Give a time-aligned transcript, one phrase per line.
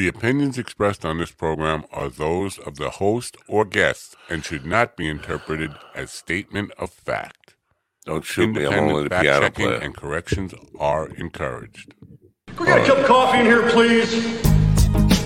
[0.00, 4.64] The opinions expressed on this program are those of the host or guests and should
[4.64, 7.54] not be interpreted as statement of fact.
[8.06, 8.64] Don't shoot me.
[8.64, 9.78] I'm only the piano checking player.
[9.78, 11.92] and corrections are encouraged.
[12.58, 15.19] We got a cup of coffee in here, please.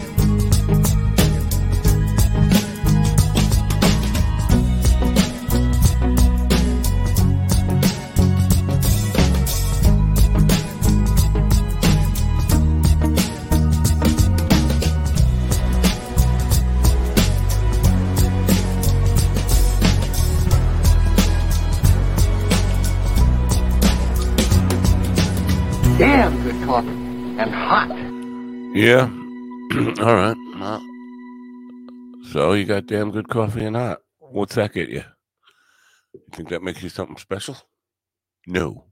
[28.75, 29.09] Yeah.
[30.01, 30.37] All right.
[30.59, 30.83] Well,
[32.33, 34.01] so you got damn good coffee and hot.
[34.19, 35.05] What's that get you?
[36.15, 37.57] You think that makes you something special?
[38.47, 38.87] No.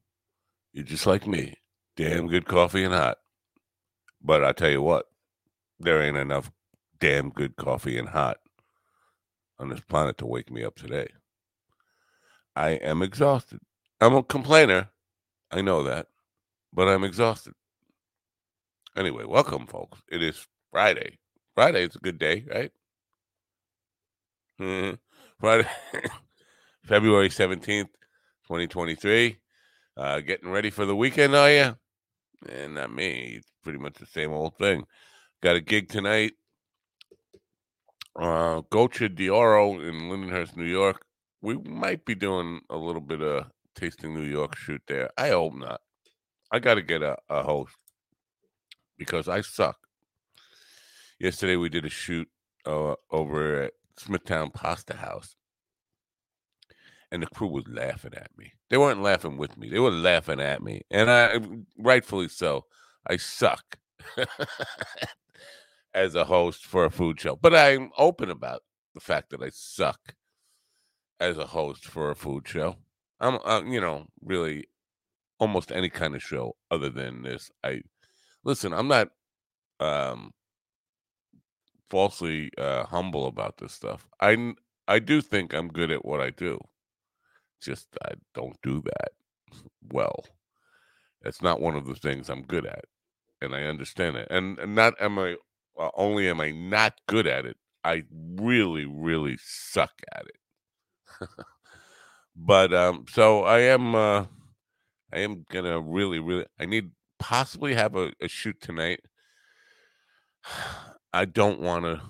[0.73, 1.57] You're just like me.
[1.97, 3.19] Damn good coffee and hot.
[4.23, 5.07] But I tell you what,
[5.81, 6.53] there ain't enough
[7.01, 8.39] damn good coffee and hot
[9.59, 11.09] on this planet to wake me up today.
[12.57, 13.61] I am exhausted.
[14.01, 14.91] I'm a complainer.
[15.51, 16.07] I know that.
[16.73, 17.55] But I'm exhausted.
[18.97, 20.01] Anyway, welcome, folks.
[20.11, 21.19] It is Friday.
[21.55, 22.71] Friday is a good day, right?
[24.61, 24.99] Mhm.
[25.41, 25.69] Friday,
[26.85, 27.89] February 17th,
[28.47, 29.39] 2023.
[29.97, 31.77] Uh, getting ready for the weekend, are you?
[32.49, 33.41] And not me.
[33.63, 34.85] Pretty much the same old thing.
[35.43, 36.33] Got a gig tonight.
[38.15, 41.05] Uh, Gocha Dioro in Lindenhurst, New York.
[41.41, 45.11] We might be doing a little bit of tasting New York shoot there.
[45.17, 45.81] I hope not.
[46.51, 47.75] I got to get a, a host
[49.03, 49.79] because I suck.
[51.19, 52.29] Yesterday we did a shoot
[52.65, 55.35] uh, over at Smithtown Pasta House,
[57.11, 58.53] and the crew was laughing at me.
[58.71, 61.41] They weren't laughing with me; they were laughing at me, and I,
[61.77, 62.67] rightfully so.
[63.05, 63.79] I suck
[65.95, 68.63] as a host for a food show, but I'm open about
[68.95, 70.15] the fact that I suck
[71.19, 72.77] as a host for a food show.
[73.19, 74.67] I'm, uh, you know, really
[75.41, 77.51] almost any kind of show other than this.
[77.65, 77.83] I
[78.45, 78.73] listen.
[78.73, 79.11] I'm not
[79.81, 80.33] um
[81.91, 84.09] falsely uh humble about this stuff.
[84.21, 84.55] I
[84.89, 86.61] I do think I'm good at what I do.
[87.61, 89.13] Just I don't do that
[89.93, 90.25] well.
[91.25, 92.85] It's not one of the things I'm good at,
[93.41, 94.29] and I understand it.
[94.31, 95.37] And, and not am I
[95.79, 97.57] uh, only am I not good at it.
[97.85, 98.05] I
[98.37, 101.29] really, really suck at it.
[102.37, 103.95] but um, so I am.
[103.95, 104.27] Uh,
[105.13, 106.47] I am gonna really, really.
[106.59, 106.91] I need
[107.23, 108.99] possibly have a, a shoot tonight.
[111.13, 112.03] I don't want to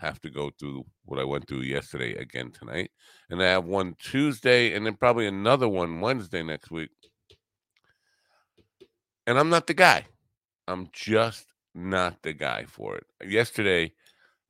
[0.00, 2.90] have to go through what I went through yesterday again tonight,
[3.30, 6.90] and I have one Tuesday, and then probably another one Wednesday next week.
[9.24, 10.06] And I'm not the guy.
[10.66, 13.06] I'm just not the guy for it.
[13.24, 13.92] Yesterday,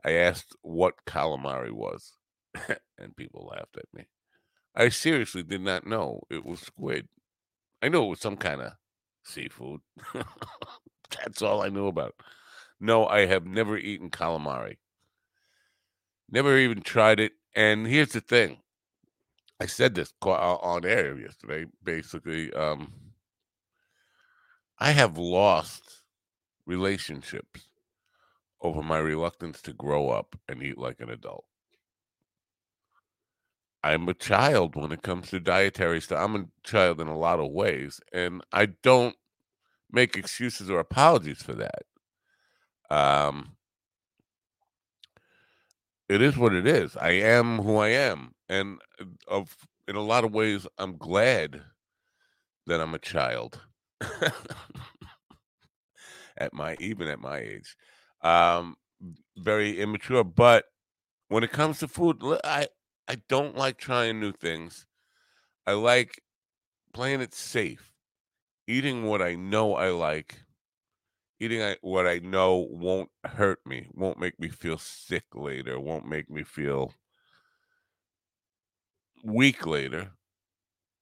[0.03, 2.15] I asked what calamari was,
[2.99, 4.07] and people laughed at me.
[4.75, 7.07] I seriously did not know it was squid.
[7.83, 8.73] I knew it was some kind of
[9.25, 9.81] seafood.
[11.11, 12.15] That's all I knew about.
[12.81, 14.77] No, I have never eaten calamari.
[16.31, 17.33] Never even tried it.
[17.55, 18.59] And here's the thing.
[19.61, 21.67] I said this on air yesterday.
[21.83, 22.93] Basically, um,
[24.79, 26.03] I have lost
[26.67, 27.69] relationships
[28.61, 31.45] over my reluctance to grow up and eat like an adult.
[33.85, 36.19] I'm a child when it comes to dietary stuff.
[36.25, 39.15] I'm a child in a lot of ways, and I don't
[39.93, 41.83] make excuses or apologies for that.
[42.91, 43.57] Um,
[46.09, 46.97] it is what it is.
[46.97, 49.55] I am who I am, and uh, of
[49.87, 51.61] in a lot of ways, I'm glad
[52.67, 53.61] that I'm a child.
[56.39, 57.77] at my even at my age,
[58.23, 58.77] um,
[59.37, 60.25] very immature.
[60.25, 60.65] But
[61.29, 62.69] when it comes to food, I
[63.09, 64.87] I don't like trying new things.
[65.67, 66.23] I like
[66.93, 67.93] playing it safe,
[68.67, 70.45] eating what I know I like,
[71.41, 76.31] eating what I know won't hurt me, won't make me feel sick later, won't make
[76.31, 76.95] me feel
[79.25, 80.13] weak later.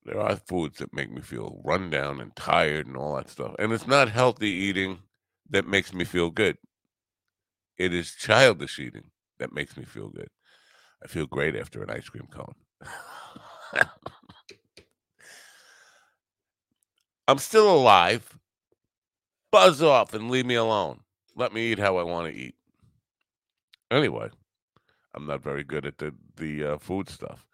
[0.05, 3.55] There are foods that make me feel run down and tired and all that stuff.
[3.59, 5.01] And it's not healthy eating
[5.51, 6.59] that makes me feel good.
[7.77, 10.31] It is childish eating that makes me feel good.
[11.03, 12.55] I feel great after an ice cream cone.
[17.29, 18.39] I'm still alive.
[19.53, 21.01] Buzz off and leave me alone.
[21.37, 22.57] Let me eat how I want to eat.
[23.91, 24.29] Anyway,
[25.15, 27.45] I'm not very good at the the uh, food stuff.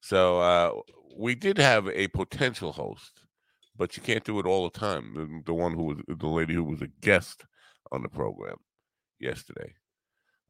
[0.00, 0.72] So uh,
[1.18, 3.20] we did have a potential host,
[3.76, 5.14] but you can't do it all the time.
[5.14, 7.44] The, the one who was the lady who was a guest
[7.92, 8.56] on the program.
[9.20, 9.74] yesterday.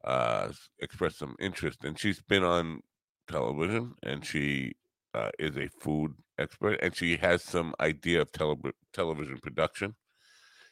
[0.04, 2.80] Uh, expressed some interest, and she's been on
[3.26, 4.74] television, and she
[5.14, 8.58] uh, is a food expert, and she has some idea of tele-
[8.92, 9.94] television production.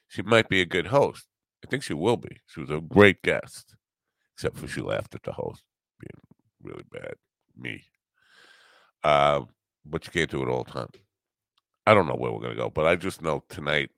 [0.08, 1.26] She might be a good host.
[1.64, 2.40] I think she will be.
[2.46, 3.74] She was a great guest,
[4.34, 5.62] except for she laughed at the host
[5.98, 6.20] being
[6.62, 7.14] really bad.
[7.56, 7.84] Me.
[9.02, 9.42] Uh,
[9.86, 10.90] but you can't do it all the time.
[11.86, 13.90] I don't know where we're gonna go, but I just know tonight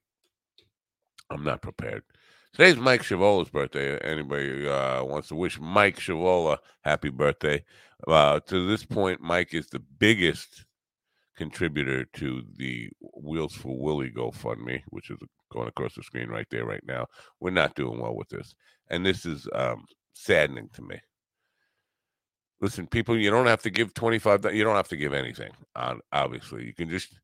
[1.31, 2.05] I'm not prepared.
[2.55, 3.99] Today's Mike Shavola's birthday.
[3.99, 7.65] Anybody uh, wants to wish Mike Shavola happy birthday?
[8.07, 10.65] Uh, to this point, Mike is the biggest
[11.37, 15.19] contributor to the Wheels for Willie GoFundMe, which is
[15.51, 17.09] going across the screen right there, right now.
[17.41, 18.55] We're not doing well with this,
[18.89, 21.01] and this is um, saddening to me.
[22.61, 24.45] Listen, people, you don't have to give twenty five.
[24.55, 25.51] You don't have to give anything.
[26.13, 27.19] Obviously, you can just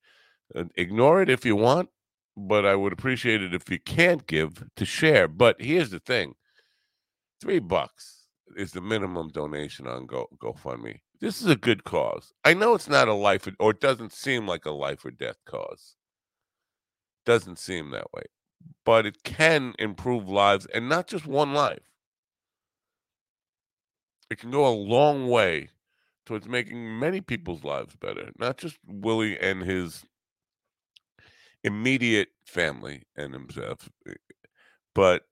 [0.57, 1.89] uh, ignore it if you want,
[2.37, 5.29] but I would appreciate it if you can't give to share.
[5.29, 6.35] But here's the thing:
[7.41, 11.01] three bucks is the minimum donation on Go GoFundMe.
[11.21, 12.33] This is a good cause.
[12.45, 15.11] I know it's not a life or, or it doesn't seem like a life or
[15.11, 15.97] death cause.
[17.27, 18.25] Doesn't seem that way,
[18.85, 21.83] but it can improve lives, and not just one life.
[24.31, 25.69] It can go a long way
[26.25, 30.05] towards making many people's lives better, not just Willie and his
[31.65, 34.15] immediate family and himself, eh,
[34.95, 35.25] but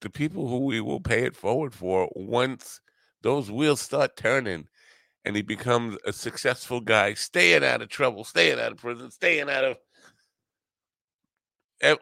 [0.00, 2.80] the people who we will pay it forward for once
[3.22, 4.68] those wheels start turning
[5.24, 9.50] and he becomes a successful guy, staying out of trouble, staying out of prison, staying
[9.50, 9.76] out of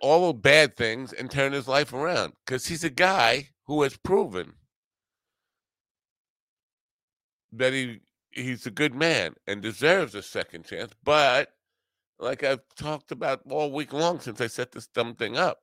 [0.01, 3.97] all the bad things and turn his life around because he's a guy who has
[3.97, 4.55] proven
[7.53, 10.93] that he he's a good man and deserves a second chance.
[11.03, 11.51] But
[12.19, 15.59] like I've talked about all week long since I set this dumb thing up,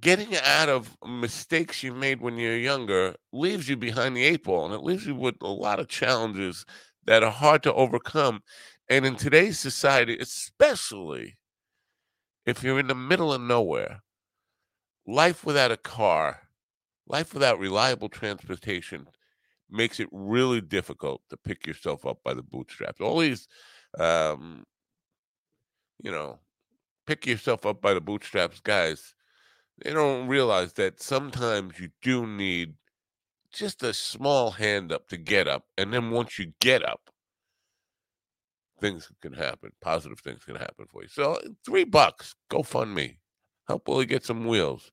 [0.00, 4.64] getting out of mistakes you made when you're younger leaves you behind the eight ball
[4.64, 6.64] and it leaves you with a lot of challenges
[7.04, 8.42] that are hard to overcome.
[8.88, 11.36] And in today's society, especially
[12.46, 14.02] if you're in the middle of nowhere,
[15.06, 16.40] life without a car,
[17.06, 19.06] life without reliable transportation
[19.70, 23.00] makes it really difficult to pick yourself up by the bootstraps.
[23.00, 23.48] All these,
[23.98, 24.64] um,
[26.02, 26.38] you know,
[27.06, 29.14] pick yourself up by the bootstraps guys,
[29.82, 32.74] they don't realize that sometimes you do need
[33.52, 35.64] just a small hand up to get up.
[35.76, 37.10] And then once you get up,
[38.80, 39.70] things can happen.
[39.80, 41.08] Positive things can happen for you.
[41.08, 43.18] So three bucks, go fund me.
[43.68, 44.90] Help Willie get some wheels.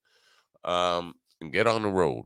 [0.65, 2.25] Um, and get on the road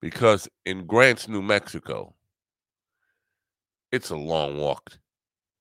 [0.00, 2.14] because in Grants, New Mexico,
[3.90, 4.98] it's a long walk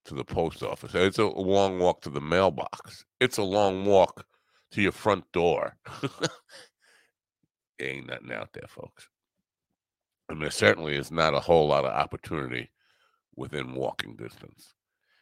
[0.05, 0.93] to the post office.
[0.93, 3.05] It's a long walk to the mailbox.
[3.19, 4.25] It's a long walk
[4.71, 5.77] to your front door.
[7.79, 9.07] ain't nothing out there, folks.
[10.29, 12.71] And there certainly is not a whole lot of opportunity
[13.35, 14.73] within walking distance.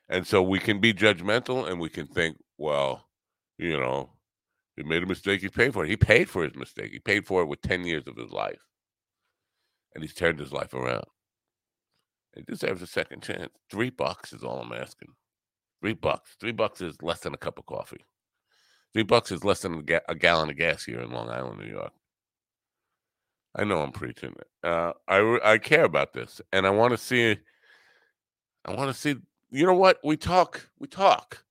[0.10, 3.08] And so we can be judgmental and we can think, well,
[3.58, 4.12] you know,
[4.76, 5.90] he made a mistake, he paid for it.
[5.90, 6.92] He paid for his mistake.
[6.92, 8.60] He paid for it with 10 years of his life
[9.94, 11.06] and he's turned his life around.
[12.36, 13.50] He deserves a second chance.
[13.70, 15.10] Three bucks is all I'm asking.
[15.82, 16.36] Three bucks.
[16.40, 18.06] Three bucks is less than a cup of coffee.
[18.94, 21.60] Three bucks is less than a, ga- a gallon of gas here in Long Island,
[21.60, 21.94] New York.
[23.56, 24.34] I know I'm preaching.
[24.64, 27.38] Uh, I I care about this, and I want to see.
[28.64, 29.16] I want to see.
[29.50, 30.00] You know what?
[30.04, 30.70] We talk.
[30.80, 31.44] We talk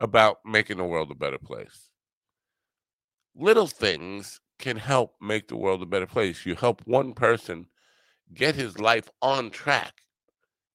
[0.00, 1.90] about making the world a better place.
[3.34, 6.46] Little things can help make the world a better place.
[6.46, 7.66] You help one person
[8.32, 10.02] get his life on track,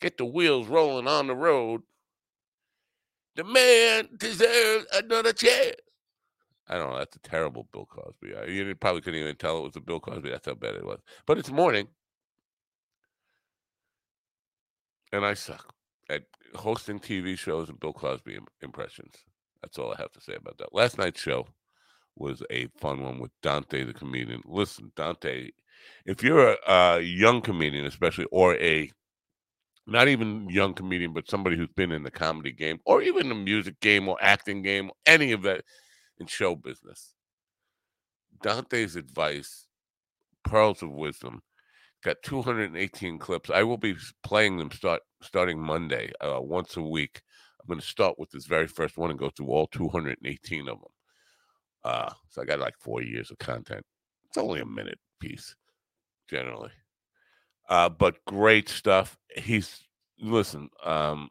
[0.02, 1.84] get the wheels rolling on the road.
[3.36, 5.76] The man deserves another chance.
[6.68, 6.98] I don't know.
[6.98, 8.34] That's a terrible Bill Cosby.
[8.52, 10.30] You probably couldn't even tell it was a Bill Cosby.
[10.30, 11.00] That's how bad it was.
[11.26, 11.88] But it's morning.
[15.14, 15.74] And I suck
[16.10, 16.24] at
[16.56, 19.16] hosting TV shows and Bill Cosby impressions.
[19.62, 20.74] That's all I have to say about that.
[20.74, 21.48] Last night's show
[22.16, 24.42] was a fun one with Dante the comedian.
[24.46, 25.52] Listen, Dante,
[26.06, 28.92] if you're a, a young comedian, especially, or a
[29.88, 33.36] not even young comedian, but somebody who's been in the comedy game, or even the
[33.36, 35.64] music game, or acting game, or any of that
[36.20, 37.14] in show business,
[38.42, 39.68] Dante's advice,
[40.44, 41.42] pearls of wisdom,
[42.04, 43.50] got 218 clips.
[43.50, 47.22] I will be playing them start starting Monday, uh, once a week.
[47.60, 50.80] I'm going to start with this very first one and go through all 218 of
[50.80, 50.90] them.
[51.84, 53.86] Uh, so I got like four years of content.
[54.28, 55.56] It's only a minute piece,
[56.30, 56.72] generally.
[57.70, 59.18] Uh, but great stuff.
[59.36, 59.84] He's
[60.20, 60.70] listen.
[60.84, 61.30] Um,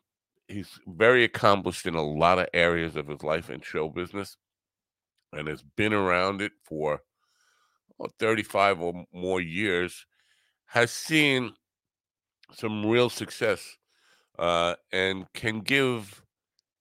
[0.48, 4.36] he's very accomplished in a lot of areas of his life in show business,
[5.32, 7.02] and has been around it for
[8.00, 10.06] or 35 or more years
[10.64, 11.52] has seen
[12.54, 13.76] some real success
[14.38, 16.24] uh, and can give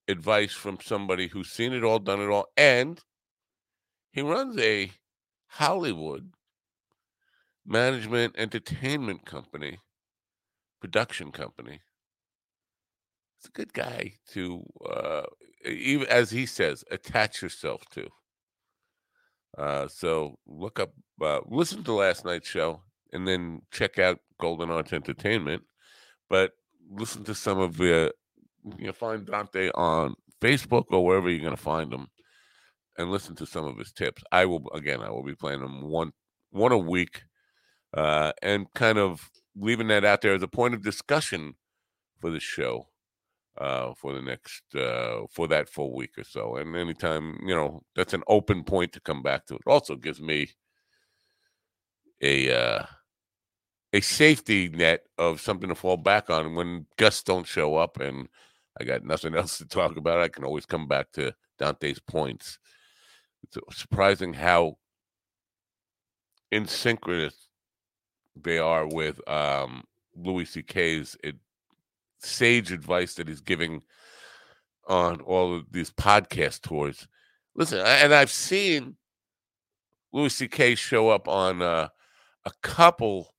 [0.08, 3.02] advice from somebody who's seen it all, done it all, and
[4.12, 4.92] he runs a
[5.48, 6.32] Hollywood
[7.66, 9.80] management entertainment company,
[10.82, 11.80] production company.
[13.40, 15.24] It's a good guy to, uh,
[15.66, 18.10] even as he says, attach yourself to.
[19.58, 22.82] Uh, so look up, uh, listen to last night's show,
[23.14, 25.64] and then check out Golden Arch Entertainment.
[26.30, 26.52] But
[26.92, 28.14] listen to some of the,
[28.78, 32.08] you know, find Dante on Facebook or wherever you're going to find him,
[32.98, 34.24] and listen to some of his tips.
[34.32, 36.12] I will again, I will be playing them one
[36.52, 37.24] one a week,
[37.94, 41.56] uh, and kind of leaving that out there as a point of discussion
[42.20, 42.88] for the show
[43.58, 46.56] uh, for the next uh, for that full week or so.
[46.56, 49.56] And anytime you know that's an open point to come back to.
[49.56, 50.50] It also gives me
[52.22, 52.86] a uh,
[53.94, 58.28] a safety net of something to fall back on when guests don't show up and
[58.80, 60.20] I got nothing else to talk about.
[60.22, 62.60] I can always come back to Dante's points.
[63.44, 64.78] It's surprising how
[66.52, 67.49] in synchronous
[68.44, 69.84] they are with um,
[70.16, 71.36] Louis C.K.'s it,
[72.20, 73.82] sage advice that he's giving
[74.88, 77.08] on all of these podcast tours.
[77.56, 78.96] Listen, and I've seen
[80.12, 80.76] Louis C.K.
[80.76, 81.90] show up on uh,
[82.46, 83.34] a couple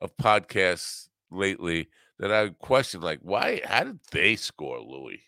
[0.00, 1.88] of podcasts lately
[2.18, 3.60] that I question, like, why?
[3.64, 5.22] How did they score Louis?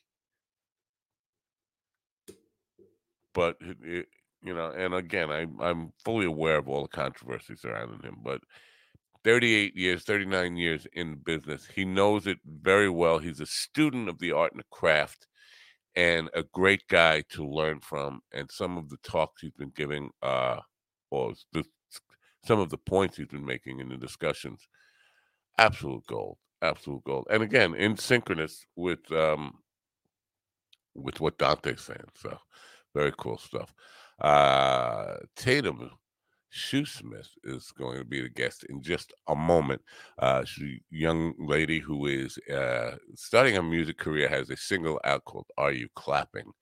[3.35, 8.19] But you know, and again, I, I'm fully aware of all the controversies surrounding him,
[8.23, 8.41] but
[9.29, 11.69] 38 years, 39 years in business.
[11.75, 13.19] He knows it very well.
[13.19, 15.27] He's a student of the art and the craft
[15.95, 18.23] and a great guy to learn from.
[18.33, 20.61] And some of the talks he's been giving, uh,
[21.11, 21.63] or the,
[22.47, 24.67] some of the points he's been making in the discussions,
[25.59, 27.27] absolute gold, absolute gold.
[27.29, 29.59] And again, in synchronous with um,
[30.95, 32.09] with what Dante's saying.
[32.15, 32.39] So
[32.95, 33.75] very cool stuff.
[34.19, 35.91] Uh, Taydem
[36.53, 39.83] Shoesmith is going to be the guest in just a moment.
[40.19, 45.01] Uh, she's a young lady who is uh, starting a music career, has a single
[45.05, 46.53] out called "Are You Clapping?"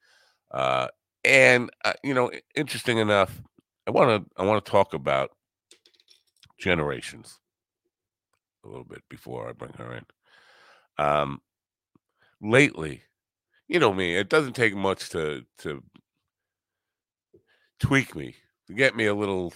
[0.51, 0.89] Uh,
[1.25, 3.43] and uh, you know, interesting enough,
[3.87, 5.31] I want to I want to talk about
[6.59, 7.39] generations
[8.65, 10.05] a little bit before I bring her in.
[10.99, 11.41] Um,
[12.41, 13.03] lately,
[13.69, 15.83] you know me, it doesn't take much to to
[17.79, 18.35] tweak me
[18.67, 19.53] to get me a little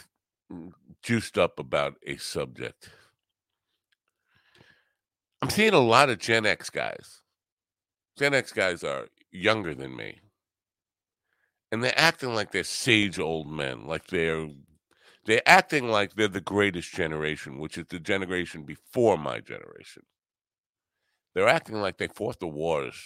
[1.02, 2.90] juiced up about a subject.
[5.42, 5.52] I'm oh.
[5.52, 7.22] seeing a lot of Gen X guys.
[8.18, 10.20] Gen X guys are younger than me.
[11.72, 14.48] And they're acting like they're sage old men, like they're
[15.26, 20.02] they're acting like they're the greatest generation, which is the generation before my generation.
[21.34, 22.96] They're acting like they fought the wars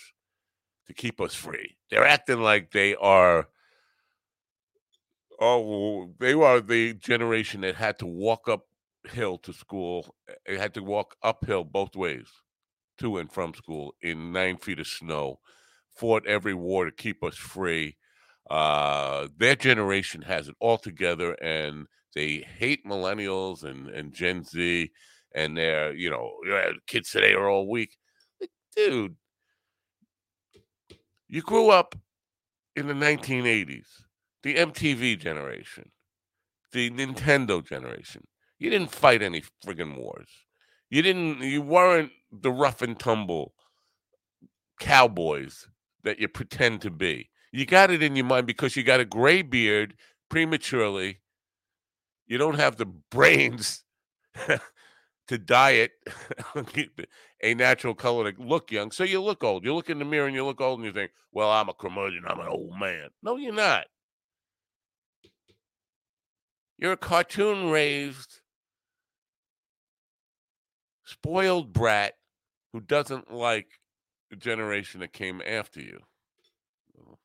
[0.86, 1.76] to keep us free.
[1.90, 3.48] They're acting like they are
[5.40, 10.14] Oh, they were the generation that had to walk uphill to school.
[10.46, 12.28] They had to walk uphill both ways
[12.98, 15.40] to and from school in nine feet of snow.
[15.96, 17.96] Fought every war to keep us free.
[18.50, 24.90] Uh, their generation has it all together, and they hate millennials and, and Gen Z,
[25.34, 26.32] and they're you know
[26.86, 27.96] kids today are all weak.
[28.40, 29.16] Like, dude,
[31.28, 31.94] you grew up
[32.76, 34.03] in the 1980s
[34.44, 35.90] the MTV generation,
[36.72, 38.26] the Nintendo generation.
[38.58, 40.28] You didn't fight any friggin' wars.
[40.90, 41.40] You didn't.
[41.40, 43.54] You weren't the rough and tumble
[44.78, 45.66] cowboys
[46.04, 47.30] that you pretend to be.
[47.52, 49.94] You got it in your mind because you got a gray beard
[50.28, 51.20] prematurely.
[52.26, 53.82] You don't have the brains
[55.28, 55.92] to dye it
[57.42, 58.90] a natural color to look young.
[58.90, 59.64] So you look old.
[59.64, 61.74] You look in the mirror and you look old and you think, well, I'm a
[61.74, 62.24] curmudgeon.
[62.26, 63.08] I'm an old man.
[63.22, 63.86] No, you're not.
[66.78, 68.40] You're a cartoon raised,
[71.04, 72.14] spoiled brat
[72.72, 73.68] who doesn't like
[74.30, 76.00] the generation that came after you.
[76.98, 77.18] Oh.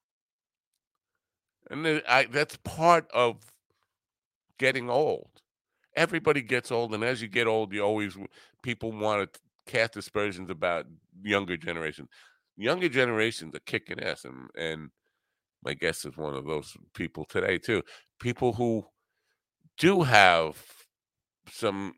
[1.72, 3.38] And I, that's part of
[4.60, 5.30] getting old.
[5.96, 8.16] Everybody gets old, and as you get old, you always
[8.62, 10.86] people want to cast aspersions about
[11.24, 12.10] younger generations.
[12.56, 14.92] Younger generations are kicking ass, and and
[15.64, 17.82] my guess is one of those people today too.
[18.20, 18.86] People who
[19.80, 20.64] do have
[21.52, 21.96] some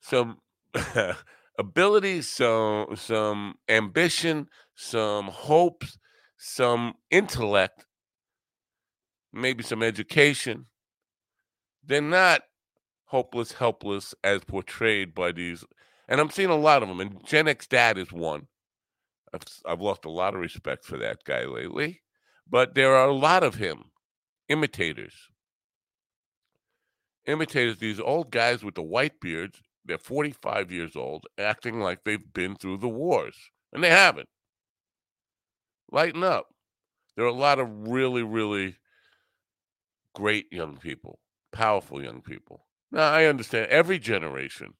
[0.00, 0.38] some
[1.58, 5.98] abilities, some some ambition, some hopes,
[6.38, 7.86] some intellect,
[9.32, 10.66] maybe some education,
[11.84, 12.42] they're not
[13.06, 15.64] hopeless, helpless as portrayed by these.
[16.08, 17.00] And I'm seeing a lot of them.
[17.00, 18.48] And Gen X Dad is one.
[19.32, 22.02] I've, I've lost a lot of respect for that guy lately.
[22.48, 23.90] But there are a lot of him,
[24.48, 25.14] imitators.
[27.26, 32.32] Imitators, these old guys with the white beards, they're 45 years old, acting like they've
[32.32, 33.36] been through the wars.
[33.72, 34.28] And they haven't.
[35.90, 36.46] Lighten up.
[37.16, 38.76] There are a lot of really, really
[40.14, 41.18] great young people,
[41.52, 42.66] powerful young people.
[42.90, 44.74] Now, I understand every generation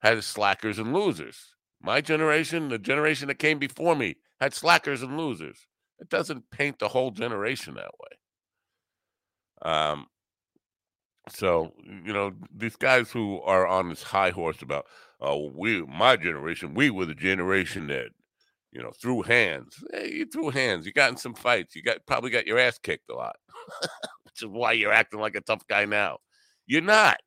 [0.00, 1.54] has slackers and losers.
[1.80, 5.66] My generation, the generation that came before me, had slackers and losers.
[6.00, 8.18] It doesn't paint the whole generation that way.
[9.62, 10.06] Um,
[11.28, 14.86] so you know these guys who are on this high horse about,
[15.20, 18.08] oh, we, my generation, we were the generation that,
[18.72, 19.82] you know, threw hands.
[19.92, 20.84] Hey, you threw hands.
[20.84, 21.76] You got in some fights.
[21.76, 23.36] You got probably got your ass kicked a lot,
[24.24, 26.18] which is why you're acting like a tough guy now.
[26.66, 27.18] You're not.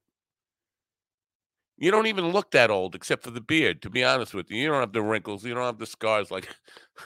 [1.78, 3.82] You don't even look that old, except for the beard.
[3.82, 5.44] To be honest with you, you don't have the wrinkles.
[5.44, 6.50] You don't have the scars like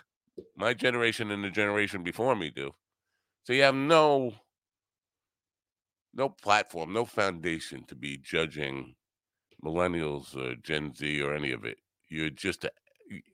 [0.56, 2.72] my generation and the generation before me do.
[3.44, 4.34] So you have no
[6.14, 8.96] no platform, no foundation to be judging
[9.64, 11.78] millennials or Gen Z or any of it.
[12.10, 12.66] You're just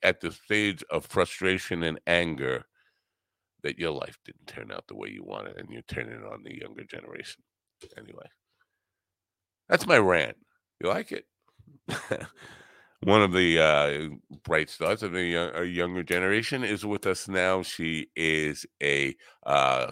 [0.04, 2.66] at the stage of frustration and anger
[3.64, 6.56] that your life didn't turn out the way you wanted and you're turning on the
[6.56, 7.42] younger generation.
[7.98, 8.28] Anyway,
[9.68, 10.38] that's my rant.
[10.80, 11.26] You like it?
[13.02, 17.62] One of the uh, bright stars of the young, younger generation is with us now.
[17.62, 19.16] She is a
[19.46, 19.92] uh,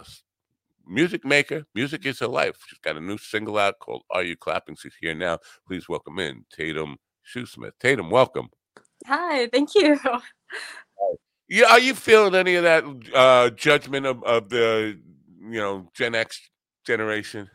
[0.86, 1.64] music maker.
[1.74, 2.56] Music is her life.
[2.66, 4.76] She's got a new single out called Are You Clapping?
[4.76, 5.38] She's here now.
[5.66, 6.96] Please welcome in Taydem
[7.34, 7.72] Shoesmith.
[7.82, 8.48] Taydem, welcome.
[9.06, 9.98] Hi, thank you.
[11.48, 14.98] Yeah, are you feeling any of that uh, judgment of, of the
[15.40, 16.40] you know Gen X
[16.86, 17.50] generation?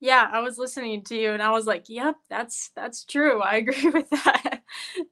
[0.00, 3.42] Yeah, I was listening to you and I was like, "Yep, that's that's true.
[3.42, 4.62] I agree with that."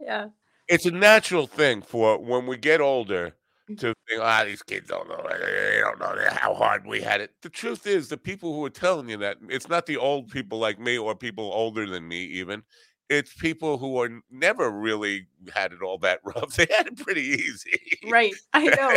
[0.01, 0.27] yeah.
[0.69, 3.35] It's a natural thing for when we get older
[3.77, 7.33] to think, ah, these kids don't know, they don't know how hard we had it.
[7.43, 10.59] The truth is, the people who are telling you that it's not the old people
[10.59, 12.63] like me or people older than me, even.
[13.09, 16.55] It's people who are never really had it all that rough.
[16.55, 17.99] They had it pretty easy.
[18.09, 18.35] Right.
[18.53, 18.97] I know.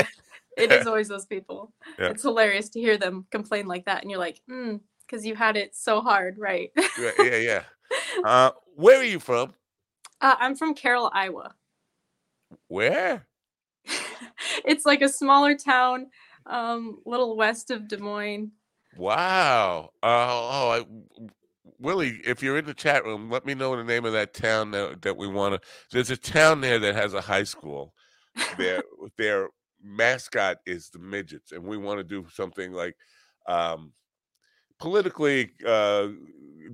[0.58, 1.74] it is always those people.
[2.00, 2.10] Yeah.
[2.10, 4.02] It's hilarious to hear them complain like that.
[4.02, 6.38] And you're like, hmm, because you had it so hard.
[6.38, 6.72] Right.
[6.98, 7.12] yeah.
[7.20, 7.38] Yeah.
[7.38, 7.64] yeah.
[8.24, 9.54] Uh, where are you from?
[10.20, 11.54] Uh, I'm from Carroll, Iowa.
[12.68, 13.28] Where?
[14.66, 16.08] it's like a smaller town,
[16.46, 18.52] um, little west of Des Moines.
[18.98, 19.90] Wow.
[20.02, 21.30] Uh, oh, I,
[21.80, 24.72] Willie, if you're in the chat room, let me know the name of that town
[24.72, 25.68] that, that we want to.
[25.92, 27.94] There's a town there that has a high school.
[28.58, 28.84] Their
[29.18, 29.50] their
[29.82, 32.96] mascot is the midgets, and we want to do something like
[33.48, 33.92] um,
[34.80, 36.08] politically uh,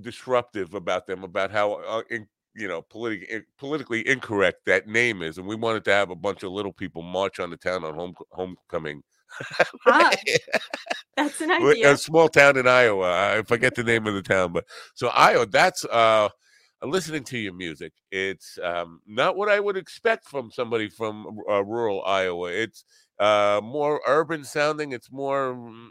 [0.00, 5.22] disruptive about them, about how uh, in, you know, politically eh, politically incorrect that name
[5.22, 7.84] is, and we wanted to have a bunch of little people march on the town
[7.84, 9.02] on home homecoming.
[9.86, 10.12] ah,
[11.16, 11.92] that's an idea.
[11.92, 13.36] A small town in Iowa.
[13.38, 15.46] I forget the name of the town, but so Iowa.
[15.46, 16.28] That's uh,
[16.82, 17.92] listening to your music.
[18.10, 22.50] It's um, not what I would expect from somebody from uh, rural Iowa.
[22.50, 22.84] It's
[23.18, 24.92] uh, more urban sounding.
[24.92, 25.88] It's more mm,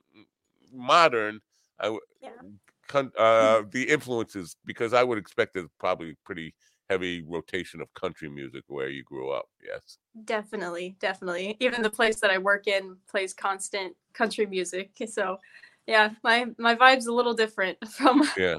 [0.72, 1.40] modern.
[1.80, 2.30] I, yeah
[2.96, 6.54] uh, the influences because I would expect there's probably pretty
[6.92, 9.46] heavy rotation of country music where you grew up.
[9.66, 9.98] Yes.
[10.26, 11.56] Definitely, definitely.
[11.62, 14.92] Even the place that I work in plays constant country music.
[15.08, 15.40] So,
[15.88, 18.58] yeah, my my vibe's a little different from Yeah.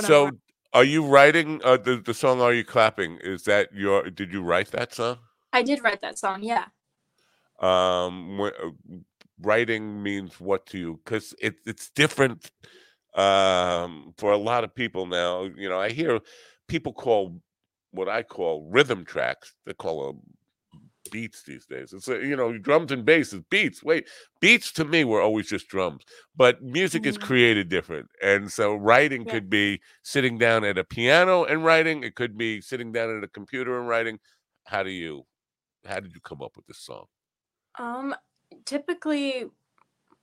[0.00, 0.30] so,
[0.72, 3.18] are you writing uh, the the song Are You Clapping?
[3.22, 5.18] Is that your did you write that song?
[5.52, 6.42] I did write that song.
[6.42, 6.66] Yeah.
[7.60, 8.50] Um uh,
[9.42, 12.50] writing means what to you cuz it it's different
[13.16, 15.44] um, for a lot of people now.
[15.44, 16.20] You know, I hear
[16.68, 17.40] people call
[17.90, 19.54] what I call rhythm tracks.
[19.64, 20.20] They call them
[21.10, 21.92] beats these days.
[21.92, 23.82] It's a, you know drums and bass is beats.
[23.82, 24.08] Wait,
[24.40, 26.04] beats to me were always just drums,
[26.36, 27.10] but music mm-hmm.
[27.10, 29.32] is created different, and so writing yeah.
[29.32, 32.02] could be sitting down at a piano and writing.
[32.02, 34.18] It could be sitting down at a computer and writing.
[34.64, 35.24] How do you?
[35.84, 37.04] How did you come up with this song?
[37.78, 38.14] Um,
[38.64, 39.44] typically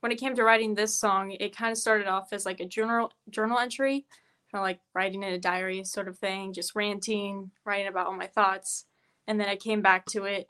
[0.04, 2.66] when it came to writing this song, it kind of started off as like a
[2.66, 4.06] journal journal entry,
[4.52, 8.18] kind of like writing in a diary sort of thing, just ranting, writing about all
[8.18, 8.84] my thoughts.
[9.30, 10.48] And then I came back to it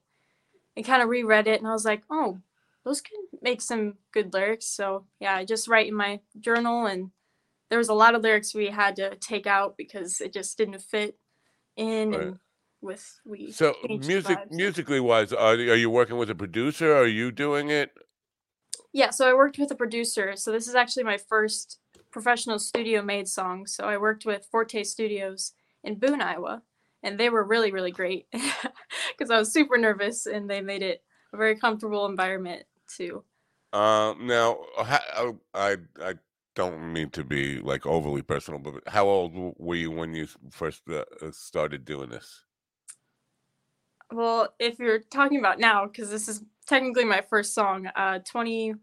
[0.76, 2.40] and kind of reread it, and I was like, oh,
[2.84, 4.66] those can make some good lyrics.
[4.66, 7.12] So yeah, I just write in my journal, and
[7.70, 10.82] there was a lot of lyrics we had to take out because it just didn't
[10.82, 11.16] fit
[11.78, 12.10] in.
[12.10, 12.22] Right.
[12.22, 12.40] And
[12.82, 16.92] with we so music musically wise, are, are you working with a producer?
[16.92, 17.92] Are you doing it?
[18.94, 20.36] Yeah, so I worked with a producer.
[20.36, 21.80] So this is actually my first
[22.12, 23.66] professional studio made song.
[23.66, 25.54] So I worked with Forte Studios
[25.84, 26.62] in Boone, Iowa,
[27.02, 31.04] and they were really, really great because I was super nervous and they made it
[31.34, 33.24] a very comfortable environment too.
[33.74, 36.14] Uh, now, uh, I I
[36.56, 40.84] don't mean to be like overly personal, but how old were you when you first
[40.88, 42.44] uh, uh, started doing this?
[44.12, 48.72] Well, if you're talking about now, because this is technically my first song, uh, 20,
[48.72, 48.76] I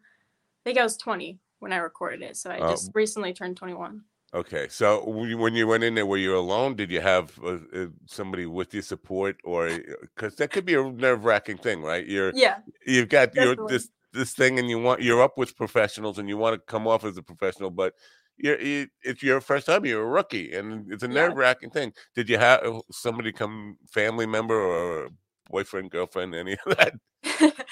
[0.64, 2.36] think I was 20 when I recorded it.
[2.36, 2.70] So I Oh.
[2.70, 4.04] just recently turned 21.
[4.32, 6.76] Okay, so when you- went in there, were you alone?
[6.76, 9.68] Did you have uh, uh, somebody with you support, or
[10.02, 12.06] because that could be a nerve wracking thing, right?
[12.06, 12.58] You're Yeah.
[12.86, 16.36] you've got your this this thing, and you want you're up with professionals, and you
[16.36, 17.94] want to come off as a professional, but
[18.36, 19.84] you're you, it's your first time.
[19.84, 21.92] You're a rookie, and it's a nerve wracking thing.
[22.14, 25.10] Did you have uh, somebody come, family member or
[25.50, 26.94] boyfriend, girlfriend, any of that?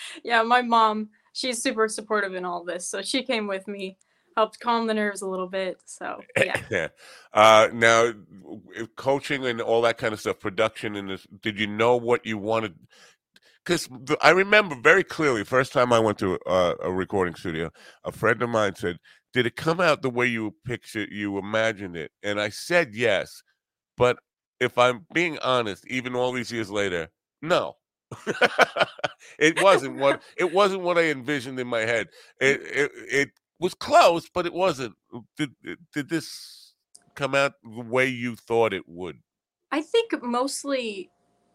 [0.24, 2.88] yeah, my mom, she's super supportive in all this.
[2.88, 3.98] So she came with me,
[4.36, 5.80] helped calm the nerves a little bit.
[5.84, 6.60] So yeah.
[6.70, 6.88] yeah.
[7.32, 8.12] Uh, now,
[8.96, 11.26] coaching and all that kind of stuff, production and this.
[11.42, 12.74] Did you know what you wanted?
[13.64, 13.88] Because
[14.22, 17.70] I remember very clearly, first time I went to a, a recording studio,
[18.04, 18.96] a friend of mine said,
[19.34, 23.42] "Did it come out the way you pictured, you imagined it?" And I said yes,
[23.96, 24.18] but
[24.60, 27.08] if I'm being honest, even all these years later,
[27.42, 27.76] no.
[29.38, 32.08] it wasn't what it wasn't what I envisioned in my head.
[32.40, 34.94] It it, it was close, but it wasn't.
[35.36, 35.52] Did
[35.92, 36.74] did this
[37.14, 39.18] come out the way you thought it would?
[39.70, 41.10] I think mostly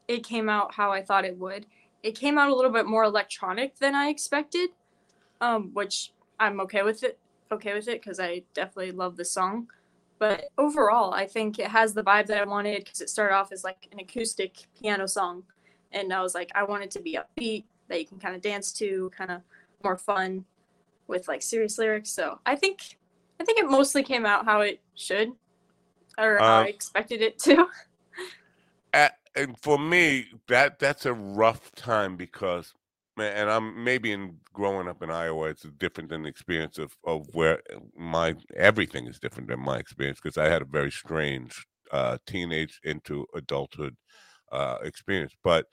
[0.07, 1.65] it came out how I thought it would.
[2.03, 4.71] It came out a little bit more electronic than I expected,
[5.41, 7.17] um, which I'm okay with it.
[7.51, 9.67] Okay with it because I definitely love the song.
[10.19, 13.51] But overall, I think it has the vibe that I wanted because it started off
[13.51, 15.43] as like an acoustic piano song,
[15.93, 18.41] and I was like, I want it to be upbeat that you can kind of
[18.41, 19.41] dance to, kind of
[19.83, 20.45] more fun
[21.07, 22.09] with like serious lyrics.
[22.09, 22.97] So I think
[23.39, 25.31] I think it mostly came out how it should,
[26.17, 27.67] or how I expected it to.
[28.93, 32.73] A- and for me, that that's a rough time because,
[33.17, 37.27] and I'm maybe in growing up in Iowa, it's different than the experience of of
[37.33, 37.61] where
[37.97, 42.79] my everything is different than my experience because I had a very strange uh, teenage
[42.83, 43.95] into adulthood
[44.53, 45.67] uh, experience, but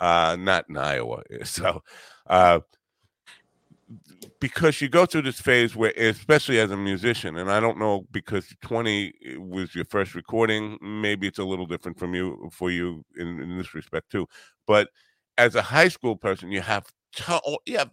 [0.00, 1.22] uh, not in Iowa.
[1.44, 1.82] So,
[2.28, 2.60] uh,
[4.40, 8.06] because you go through this phase where, especially as a musician, and I don't know
[8.10, 13.04] because 20 was your first recording, maybe it's a little different from you for you
[13.16, 14.26] in, in this respect too.
[14.66, 14.88] But
[15.38, 17.90] as a high school person, you have to- you have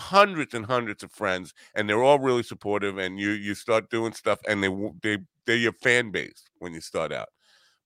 [0.00, 4.12] hundreds and hundreds of friends, and they're all really supportive, and you you start doing
[4.12, 4.68] stuff, and they
[5.02, 7.28] they they're your fan base when you start out.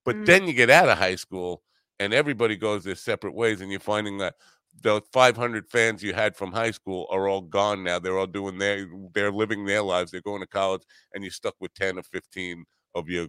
[0.04, 0.26] But Mhm.
[0.26, 1.62] then you get out of high school,
[1.98, 4.34] and everybody goes their separate ways, and you're finding that
[4.80, 7.98] the 500 fans you had from high school are all gone now.
[7.98, 10.10] They're all doing their, they're living their lives.
[10.10, 10.82] They're going to college,
[11.14, 13.28] and you're stuck with 10 or 15 of your,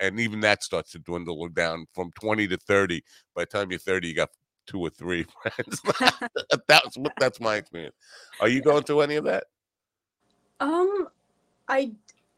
[0.00, 3.02] and even that starts to dwindle down from 20 to 30.
[3.34, 4.30] By the time you're 30, you got
[4.66, 5.80] two or three friends.
[6.68, 7.96] that's what that's my experience.
[8.40, 9.44] Are you going through any of that?
[10.60, 11.08] Um,
[11.68, 11.92] I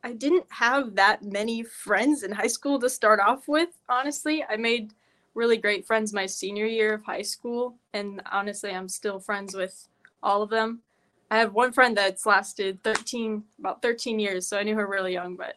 [0.05, 3.71] I didn't have that many friends in high school to start off with.
[3.89, 4.93] Honestly, I made
[5.39, 9.89] really great friends my senior year of high school, and honestly, I'm still friends with
[10.23, 10.83] all of them.
[11.31, 15.15] I have one friend that's lasted 13 about 13 years, so I knew her really
[15.15, 15.55] young, but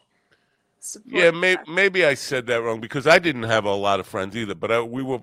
[1.04, 4.36] Yeah, may, maybe I said that wrong because I didn't have a lot of friends
[4.36, 4.54] either.
[4.54, 5.20] But I, we were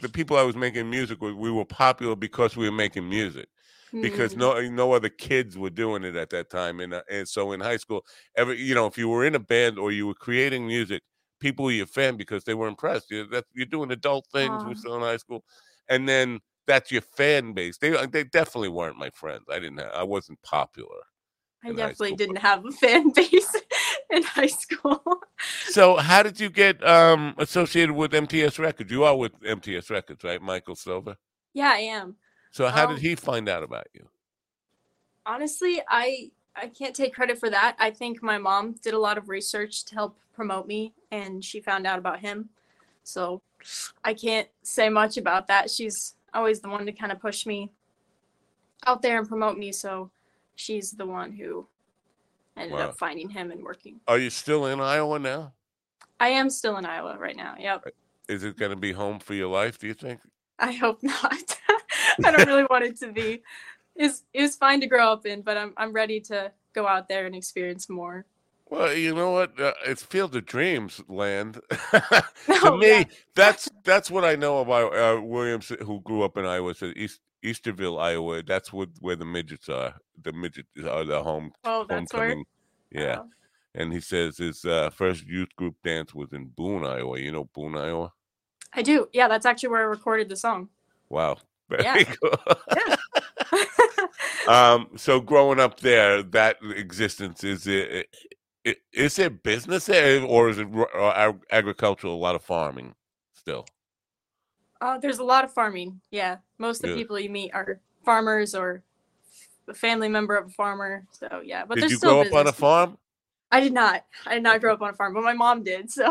[0.00, 1.34] the people I was making music with.
[1.34, 3.48] We were popular because we were making music.
[4.02, 7.28] because Mm, no no other kids were doing it at that time and uh, and
[7.28, 8.02] so in high school
[8.36, 11.02] every you know if you were in a band or you were creating music
[11.40, 13.10] people were your fan because they were impressed.
[13.10, 15.44] You that you're doing adult things we're still in high school
[15.88, 17.78] and then that's your fan base.
[17.78, 19.44] They uh, they definitely weren't my friends.
[19.50, 20.98] I didn't have, i wasn't popular
[21.64, 23.54] I definitely didn't have a fan base
[24.10, 25.22] in high school.
[25.66, 28.90] so how did you get um associated with mts records?
[28.90, 31.16] You are with mts records right michael silver
[31.54, 32.16] yeah, I am.
[32.50, 34.08] so how did Um, he find out about you?
[35.26, 37.76] Honestly i i can't take credit for that.
[37.78, 41.60] I think my mom did a lot of research to help promote me and she
[41.60, 42.48] found out about him.
[43.04, 43.40] So
[44.04, 45.70] i can't say much about that.
[45.70, 47.70] She's always the one to kind of push me
[48.86, 50.10] out there and promote me so
[50.56, 51.66] she's the one who
[52.56, 52.88] ended Wow.
[52.90, 54.00] up finding him and working.
[54.06, 55.52] Are you still in iowa now?
[56.20, 57.84] I am still in iowa right now yep.
[58.28, 60.20] Is it going to be home for your life do you think?
[60.58, 61.56] I hope not.
[62.24, 63.42] I don't really want it to be
[63.98, 67.08] it's, it was fine to grow up in but i'm, I'm ready to go out
[67.08, 68.26] there and experience more
[68.70, 69.58] Well, you know what?
[69.58, 71.60] Uh, it's Field of Dreams land.
[71.90, 72.24] to
[72.62, 73.04] Oh, me, yeah.
[73.34, 76.74] that's that's what I know about uh, Williams, who grew up in Iowa.
[76.74, 78.42] So East Estherville, Iowa.
[78.42, 79.94] That's what where the midgets are.
[80.22, 82.44] The midgets are the home oh that's where homecoming.
[82.92, 83.20] Yeah.
[83.20, 83.28] Oh.
[83.74, 87.18] and he says his uh, first youth group dance was in Boone, Iowa.
[87.18, 88.12] You know Boone, Iowa.
[88.74, 89.08] I do.
[89.14, 90.68] Yeah, that's actually where I recorded the song.
[91.08, 91.38] Wow,
[91.70, 92.04] very Yeah.
[92.04, 92.36] cool.
[92.76, 92.96] Yeah.
[94.48, 98.08] Um, so growing up there, that existence is it.
[98.64, 99.14] Is it.
[99.16, 102.14] there business there, or is it ru- uh, agricultural?
[102.14, 102.94] A lot of farming
[103.34, 103.66] still.
[104.80, 106.00] uh, there's a lot of farming.
[106.10, 106.94] Yeah, most of the Yeah.
[106.96, 108.82] people you meet are farmers or
[109.68, 111.04] a family member of a farmer.
[111.12, 112.98] So yeah, but Did there's you still grow up on a farm?
[113.50, 114.04] I did not.
[114.26, 115.90] I did not grow up on a farm, but my mom did.
[115.90, 116.10] So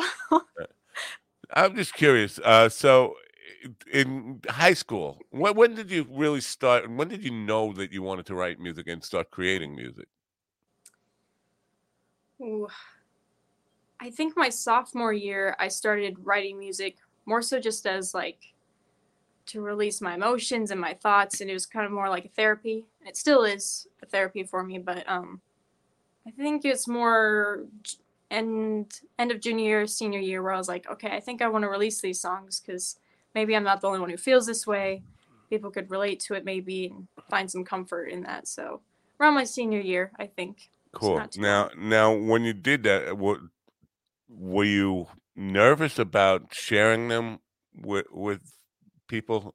[1.53, 2.39] I'm just curious.
[2.43, 3.15] Uh, so,
[3.91, 6.89] in high school, when, when did you really start?
[6.89, 10.07] When did you know that you wanted to write music and start creating music?
[12.41, 12.67] Ooh.
[13.99, 18.53] I think my sophomore year, I started writing music more so just as like
[19.47, 22.29] to release my emotions and my thoughts, and it was kind of more like a
[22.29, 22.85] therapy.
[23.05, 25.41] It still is a therapy for me, but um,
[26.27, 27.65] I think it's more
[28.29, 31.47] end end of junior year, senior year, where I was like, okay, I think I
[31.47, 32.99] want to release these songs because
[33.37, 35.03] maybe I'm not the only one who feels this way.
[35.51, 38.47] People could relate to it maybe and find some comfort in that.
[38.47, 38.81] So
[39.19, 40.69] around my senior year, I think.
[40.91, 41.17] Cool.
[41.17, 43.39] not too Now, now, when you did that, what
[44.27, 47.39] were you nervous about sharing them
[47.75, 48.41] with with
[49.07, 49.53] people?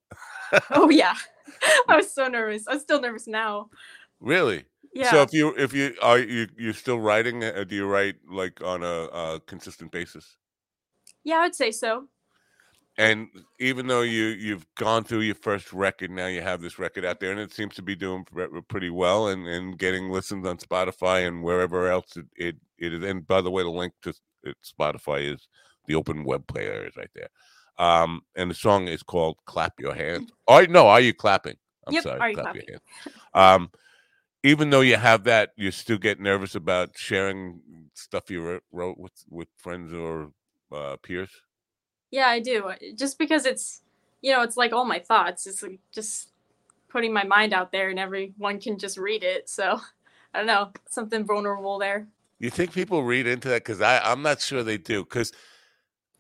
[0.71, 1.17] Oh yeah,
[1.89, 2.65] I was so nervous.
[2.69, 3.69] I'm still nervous now.
[4.21, 4.65] Really?
[4.95, 5.11] Yeah.
[5.11, 7.41] So if you if you are you you're still writing?
[7.41, 10.37] Do you write like on a, a consistent basis?
[11.25, 12.09] yeah, I would say so.
[12.99, 13.29] And
[13.59, 17.21] even though you you've gone through your first record, now you have this record out
[17.21, 18.27] there, and it seems to be doing
[18.69, 23.03] pretty well, and, and getting listens on Spotify and wherever else it, it, it is.
[23.03, 24.13] And by the way, the link to
[24.63, 25.49] Spotify is
[25.87, 27.29] the open web player is right there.
[27.79, 31.57] Um, and the song is called "Clap Your Hands." Are no, are you clapping?
[31.87, 32.83] I'm Yep, sorry, Are You clap your hands.
[33.35, 33.71] Um,
[34.45, 37.61] even though you have that, you still get nervous about sharing
[37.95, 40.31] stuff you wrote, wrote with with friends or
[40.71, 41.31] uh, peers.
[42.13, 42.69] Yeah, I do.
[42.69, 43.81] uh, Just because it's,
[44.21, 45.47] you know, it's like all my thoughts.
[45.49, 46.29] It's like just
[46.89, 49.49] putting my mind out there, and everyone can just read it.
[49.49, 49.81] So
[50.35, 52.07] I don't know, something vulnerable there.
[52.39, 53.65] You think people read into that?
[53.65, 55.03] Because I I'm not sure they do.
[55.03, 55.33] Because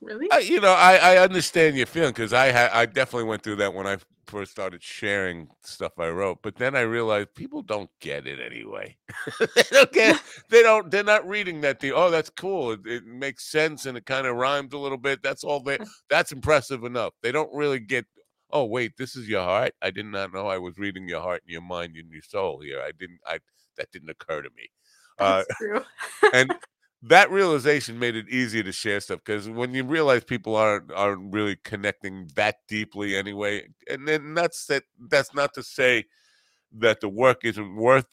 [0.00, 0.28] Really?
[0.44, 3.72] you know I I understand your feeling because I ha- I definitely went through that
[3.74, 6.38] when I first started sharing stuff I wrote.
[6.42, 8.96] But then I realized people don't get it anyway.
[9.40, 10.22] they don't get.
[10.48, 10.90] They don't.
[10.90, 11.80] They're not reading that.
[11.80, 11.92] Thing.
[11.94, 12.72] Oh, that's cool.
[12.72, 15.22] It, it makes sense and it kind of rhymes a little bit.
[15.22, 15.60] That's all.
[15.60, 15.78] They.
[16.10, 17.14] That's impressive enough.
[17.22, 18.06] They don't really get.
[18.50, 19.72] Oh wait, this is your heart.
[19.80, 22.60] I did not know I was reading your heart and your mind and your soul
[22.60, 22.80] here.
[22.80, 23.20] I didn't.
[23.26, 23.38] I
[23.76, 24.68] that didn't occur to me.
[25.18, 25.84] Uh, That's true.
[26.32, 26.54] and
[27.02, 31.32] that realization made it easier to share stuff because when you realize people aren't aren't
[31.32, 34.84] really connecting that deeply anyway, and then that's that.
[35.08, 36.04] That's not to say
[36.78, 38.06] that the work isn't worth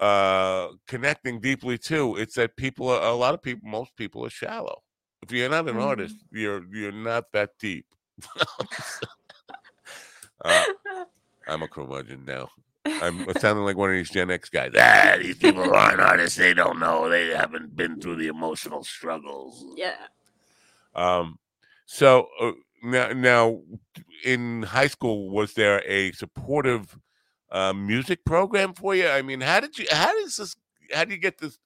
[0.00, 2.16] uh connecting deeply to.
[2.16, 3.68] It's that people are a lot of people.
[3.68, 4.82] Most people are shallow.
[5.22, 7.86] If you're not an artist, you're you're not that deep.
[10.44, 10.64] uh,
[11.48, 12.50] I'm a curmudgeon now.
[12.86, 14.72] I'm sounding like one of these Gen X guys.
[14.78, 16.36] Ah, these people aren't artists.
[16.38, 17.08] They don't know.
[17.08, 19.64] They haven't been through the emotional struggles.
[19.76, 19.96] yeah.
[20.94, 21.38] Um,
[21.86, 23.60] so uh, now, now,
[24.24, 26.98] in high school, was there a supportive
[27.50, 29.08] uh, music program for you?
[29.08, 29.86] I mean, how did you?
[29.90, 30.56] How does this?
[30.92, 31.58] How do you get this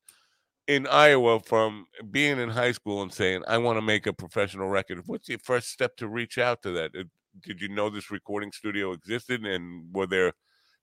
[0.67, 4.69] in Iowa from being in high school and saying, "I want to make a professional
[4.69, 5.03] record"?
[5.07, 6.93] What's your first step to reach out to that?
[6.93, 10.33] Did you know this recording studio existed, and were there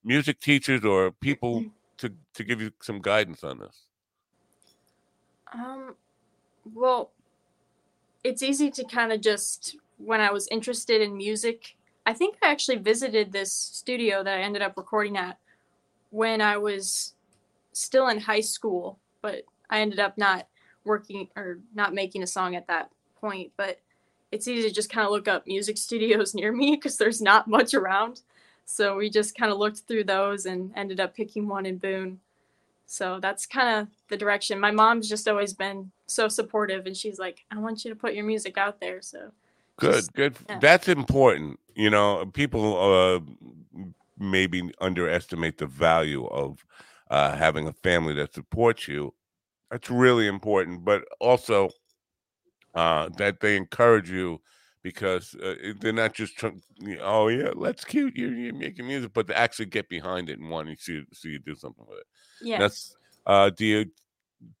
[0.06, 1.64] music teachers or people
[1.98, 3.82] to to give you some guidance on this?
[5.52, 5.94] Um,
[6.74, 7.10] well,
[8.24, 11.76] it's easy to kind of just when I was interested in music.
[12.06, 15.38] I think I actually visited this studio that I ended up recording at
[16.10, 17.14] when I was
[17.72, 20.46] still in high school, but I ended up not
[20.84, 22.90] working or not making a song at that
[23.20, 23.50] point.
[23.56, 23.80] But
[24.30, 27.48] it's easy to just kind of look up music studios near me because there's not
[27.48, 28.22] much around.
[28.66, 32.20] So we just kind of looked through those and ended up picking one in Boone.
[32.86, 34.60] So that's kind of the direction.
[34.60, 38.14] My mom's just always been so supportive, and she's like, "I want you to put
[38.14, 39.32] your music out there." So
[39.78, 40.36] Good, Just- good.
[40.48, 40.58] yeah.
[40.58, 41.60] That's important.
[41.74, 43.20] You know, people uh,
[44.18, 46.64] maybe underestimate the value of
[47.10, 49.12] uh, having a family that supports you.
[49.70, 51.70] That's really important, but also
[52.74, 54.40] uh, that they encourage you
[54.86, 56.62] because uh, they're not just trying.
[57.00, 58.14] Oh yeah, that's cute.
[58.16, 61.30] You're, you're making music, but to actually get behind it and want to see see
[61.30, 62.06] you do something with it.
[62.40, 62.96] yeah, That's
[63.26, 63.86] uh do you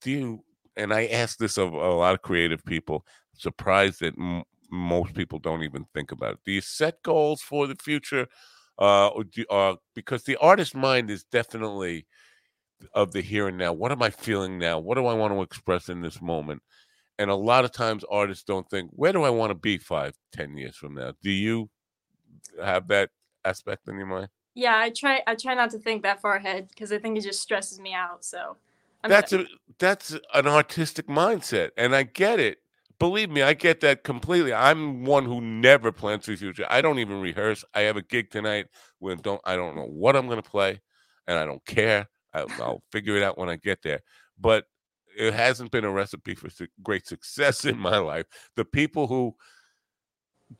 [0.00, 0.44] do you
[0.76, 5.38] and I ask this of a lot of creative people, surprised that m- most people
[5.38, 6.40] don't even think about it.
[6.44, 8.26] Do you set goals for the future?
[8.78, 12.06] Uh, or do, uh because the artist mind is definitely
[12.94, 13.72] of the here and now.
[13.72, 14.78] What am I feeling now?
[14.78, 16.62] What do I want to express in this moment?
[17.18, 20.14] And a lot of times artists don't think, where do I want to be five,
[20.32, 21.12] ten years from now?
[21.22, 21.70] Do you
[22.62, 23.10] have that
[23.44, 24.28] aspect in your mind?
[24.54, 25.22] Yeah, I try.
[25.26, 27.92] I try not to think that far ahead because I think it just stresses me
[27.92, 28.24] out.
[28.24, 28.56] So
[29.04, 29.46] I'm that's a
[29.78, 32.58] that's an artistic mindset, and I get it.
[32.98, 34.54] Believe me, I get that completely.
[34.54, 36.66] I'm one who never plans for the future.
[36.70, 37.62] I don't even rehearse.
[37.74, 40.80] I have a gig tonight when don't I don't know what I'm going to play,
[41.26, 42.08] and I don't care.
[42.32, 44.00] I, I'll figure it out when I get there.
[44.40, 44.64] But
[45.16, 48.26] it hasn't been a recipe for su- great success in my life.
[48.56, 49.34] The people who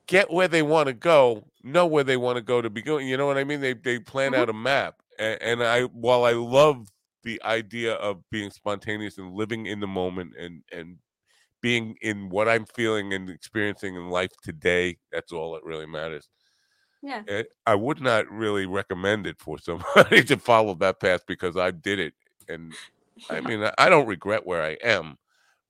[0.06, 3.00] get where they want to go know where they want to go to begin.
[3.06, 3.60] You know what I mean?
[3.60, 4.38] They they plan Mhm.
[4.38, 6.88] out a map, and, and I while I love
[7.22, 10.98] the idea of being spontaneous and living in the moment and and
[11.62, 16.28] being in what I'm feeling and experiencing in life today, that's all that really matters.
[17.02, 17.22] yeah.
[17.28, 21.70] Eh, I would not really recommend it for somebody to follow that path because I
[21.72, 22.14] did it,
[22.48, 22.72] and
[23.30, 25.18] I mean I- don't regret where I am,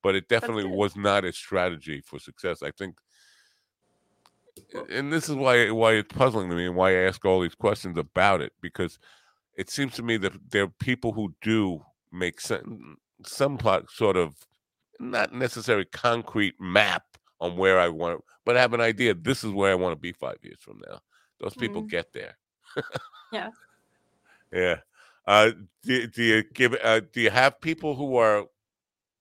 [0.03, 2.61] but it definitely was not a strategy for success.
[2.63, 2.97] I think,
[4.89, 7.55] and this is why why it's puzzling to me and why I ask all these
[7.55, 8.99] questions about it because
[9.57, 14.17] it seems to me that there are people who do make some some plot sort
[14.17, 14.35] of
[14.99, 17.03] not necessary concrete map
[17.39, 19.13] on where I want, but have an idea.
[19.13, 21.01] This is where I want to be five years from now.
[21.39, 21.89] Those people Mhm.
[21.89, 22.37] get there.
[23.31, 23.51] Yeah.
[24.51, 24.77] Yeah.
[25.27, 25.51] Uh,
[25.83, 26.75] do, do you give?
[26.81, 28.45] Uh, do you have people who are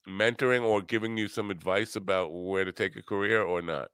[0.09, 3.91] mentoring or giving you some advice about where to take a career or not?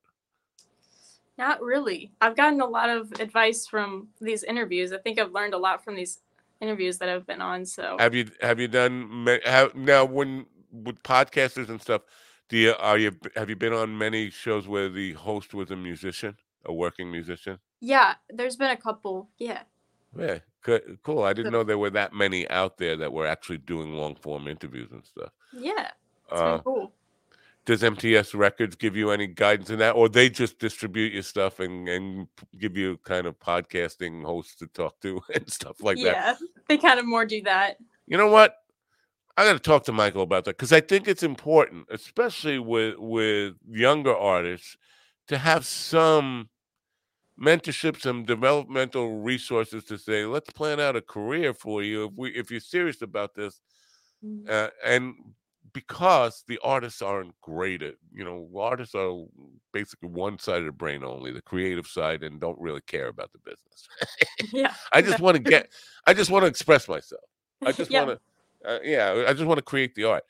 [1.39, 2.13] Not really.
[2.21, 4.93] I've gotten a lot of advice from these interviews.
[4.93, 6.21] I think I've learned a lot from these
[6.61, 7.65] interviews that I've been on.
[7.65, 12.03] So Have you have you done have now when with podcasters and stuff?
[12.49, 15.77] Do you are you have you been on many shows where the host was a
[15.77, 17.59] musician, a working musician?
[17.81, 19.31] yeah, there's been a couple.
[19.39, 19.63] Yeah.
[20.17, 20.39] Yeah,
[21.03, 21.23] cool.
[21.23, 24.47] I didn't know there were that many out there that were actually doing long form
[24.47, 25.31] interviews and stuff.
[25.53, 25.91] Yeah.
[26.31, 26.93] Uh, cool.
[27.67, 31.61] does MTS Records give you any guidance in that, or they just distribute your stuff
[31.61, 32.27] and and
[32.59, 36.05] give you kind of podcasting hosts to talk to and stuff like that?
[36.05, 36.35] yeah.
[36.69, 37.77] They kind of more do that.
[38.07, 38.57] You know what?
[39.37, 42.97] I got to talk to Michael about that because I think it's important, especially with
[42.99, 44.77] with younger artists,
[45.29, 46.51] to have some
[47.41, 52.31] mentorship, some developmental resources to say, let's plan out a career for you if we
[52.31, 53.61] if you're serious about this,
[54.25, 54.49] Mm.
[54.49, 55.15] uh, and
[55.73, 59.25] because the artists aren't great at you know artists are
[59.73, 63.33] basically one side of the brain only the creative side and don't really care about
[63.33, 63.89] the business
[64.53, 64.73] yeah.
[64.93, 65.73] i just want to get
[66.07, 67.23] i just want to express myself
[67.65, 68.05] I just yeah.
[68.05, 68.21] want
[68.65, 70.25] to, uh, yeah, I just want to create the art.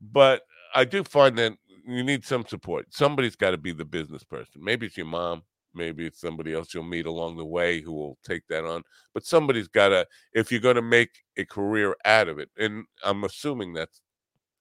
[0.00, 0.42] But
[0.74, 1.54] I do find that
[1.86, 2.86] you need some support.
[2.92, 4.62] Somebody's got to be the business person.
[4.62, 5.42] Maybe it's your mom.
[5.76, 8.82] Maybe it's somebody else you'll meet along the way who will take that on.
[9.14, 12.84] But somebody's got to, if you're going to make a career out of it, and
[13.04, 14.00] I'm assuming that's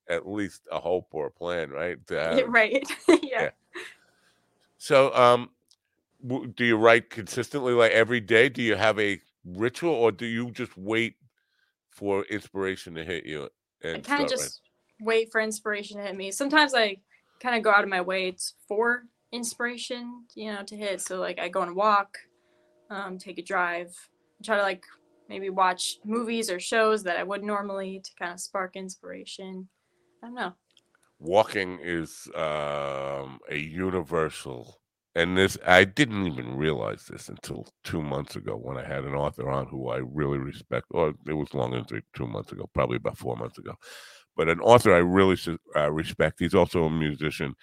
[0.09, 1.97] at least a hope or a plan, right?
[2.09, 2.87] Have- right.
[3.07, 3.17] yeah.
[3.23, 3.49] Yeah.
[4.77, 5.49] So, um,
[6.25, 8.49] w- do you write consistently, like every day?
[8.49, 11.15] Do you have a ritual, or do you just wait
[11.89, 13.49] for inspiration to hit you?
[13.83, 14.61] I And kind of just
[14.99, 16.31] wait for inspiration to hit me.
[16.31, 16.97] Sometimes I
[17.39, 21.01] kind of go out of my way t- for inspiration, you know, to hit.
[21.01, 22.17] So like I go on a walk,
[22.89, 23.93] um, take a drive,
[24.43, 24.83] try to like
[25.29, 29.67] maybe watch movies or shows that I would normally to kind of spark inspiration.
[30.23, 30.53] I don't know.
[31.19, 34.79] walking is um, a universal
[35.15, 39.13] and this i didn't even realize this until two months ago when i had an
[39.13, 42.97] author on who i really respect or it was longer than two months ago probably
[42.97, 43.73] about four months ago
[44.35, 45.37] but an author i really
[45.75, 47.55] uh, respect he's also a musician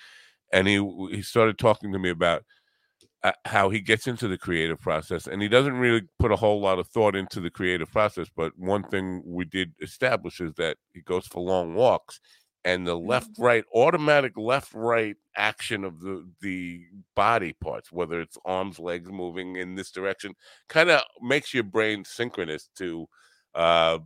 [0.52, 0.76] and he
[1.10, 2.44] he started talking to me about
[3.24, 6.60] uh, how he gets into the creative process and he doesn't really put a whole
[6.60, 10.76] lot of thought into the creative process but one thing we did establish is that
[10.92, 12.20] he goes for long walks
[12.64, 16.82] and the left right automatic left right action of the the
[17.14, 20.34] body parts whether it's arms legs moving in this direction
[20.68, 23.06] kind of makes your brain synchronous to
[23.54, 23.98] uh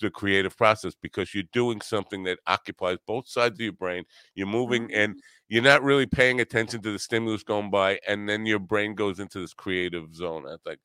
[0.00, 4.46] the creative process because you're doing something that occupies both sides of your brain you're
[4.46, 8.58] moving and you're not really paying attention to the stimulus going by and then your
[8.58, 10.46] brain goes into this creative zone.
[10.46, 10.80] I think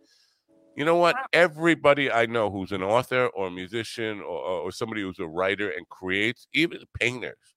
[0.76, 1.16] you know what?
[1.34, 5.70] Everybody i know who's an author or a musician or, or somebody who's a writer
[5.70, 7.56] and creates even painters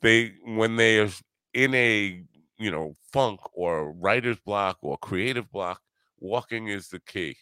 [0.00, 1.10] they when they are
[1.54, 2.22] in a
[2.58, 5.80] you know funk or writer's block or creative block
[6.18, 7.36] walking is the key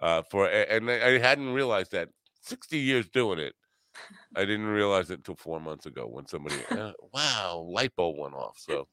[0.00, 2.08] uh for and I hadn't realized that
[2.42, 3.54] 60 years doing it
[4.36, 8.34] i didn't realize it until four months ago when somebody uh, wow light bulb went
[8.34, 8.86] off so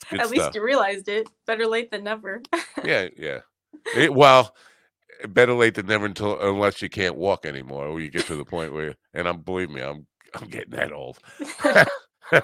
[0.00, 1.28] it's good At stuff least you realized it.
[1.46, 2.42] Better late than never.
[2.84, 3.40] yeah, yeah.
[3.94, 4.54] It, well,
[5.28, 8.44] better late than never until unless you can't walk anymore, or you get to the
[8.44, 8.94] point where.
[9.14, 11.18] And I'm believe me, I'm I'm getting that old.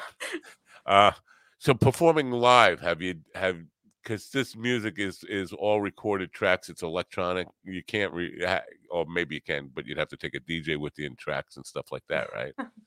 [0.87, 1.13] uh,
[1.59, 3.59] so performing live, have you have
[4.03, 6.69] because this music is is all recorded tracks.
[6.69, 7.49] It's electronic.
[7.65, 8.45] You can't re,
[8.91, 11.57] or maybe you can, but you'd have to take a DJ with you in tracks
[11.57, 12.55] and stuff like that, right?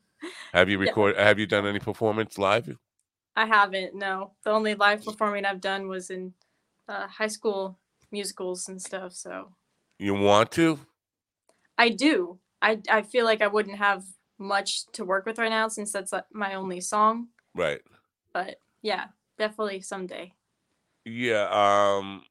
[0.54, 0.92] have you Yeah.
[0.92, 1.18] record?
[1.18, 2.78] Have you done any performance live?
[3.36, 3.96] I haven't.
[3.96, 6.34] No, the only live performing I've done was in
[6.88, 7.80] uh, high school
[8.12, 9.14] musicals and stuff.
[9.14, 9.56] So
[10.00, 10.80] You want to?
[11.78, 12.40] I do.
[12.62, 14.06] I I feel like I wouldn't have
[14.38, 17.30] much to work with right now since that's uh, my only song.
[17.56, 17.82] Right.
[18.34, 20.34] But yeah, definitely someday.
[21.06, 21.48] Yeah.
[21.52, 22.24] Um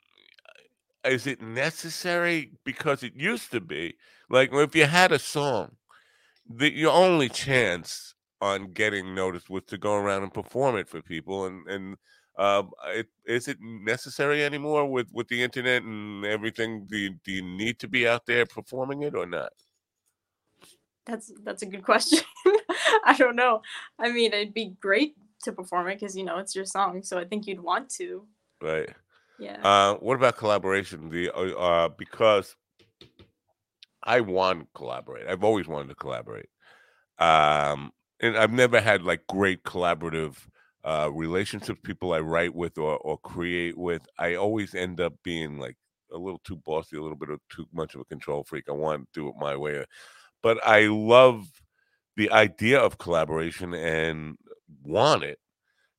[1.05, 2.53] is it necessary?
[2.65, 3.95] Because it used to be
[4.31, 5.77] like if you had a song,
[6.49, 11.03] the your only chance on getting noticed was to go around and perform it for
[11.03, 11.97] people and and
[12.39, 17.33] um it, is it necessary anymore with with the internet and everything do you, do
[17.33, 19.53] you need to be out there performing it or not
[21.07, 22.21] That's that's a good question.
[23.05, 23.63] I don't know.
[23.99, 27.19] I mean, it'd be great to perform it because you know it's your song, so
[27.19, 28.27] I think you'd want to.
[28.61, 28.95] right
[29.39, 29.57] Yeah.
[29.63, 31.11] Uh, what about collaboration?
[31.11, 32.57] The uh, uh, because
[34.03, 35.29] I want to collaborate.
[35.29, 36.49] I've always wanted to collaborate,
[37.19, 40.37] um, and I've never had like great collaborative
[40.85, 41.81] uh, relationships.
[41.85, 44.07] People I write with or or create with.
[44.19, 45.77] I always end up being like
[46.13, 48.65] a little too bossy, a little bit of too much of a control freak.
[48.69, 49.85] I want to do it my way,
[50.43, 51.47] but I love
[52.17, 54.37] the idea of collaboration and
[54.83, 55.39] want it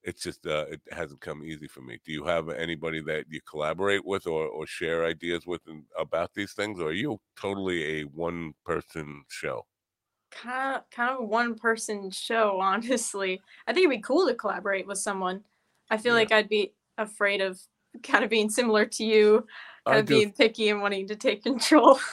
[0.04, 2.00] it's just uh, it hasn't come easy for me.
[2.06, 6.34] Do you have anybody that you collaborate with or, or share ideas with and, about
[6.34, 9.66] these things, or are you totally a one person show?
[10.32, 14.36] kind of kind of a one person show honestly i think it'd be cool to
[14.36, 15.42] collaborate with someone
[15.90, 16.14] i feel Yeah.
[16.14, 17.60] like i'd be afraid of
[18.04, 19.46] kind of being similar to you
[19.88, 22.00] kind of being picky and wanting to take control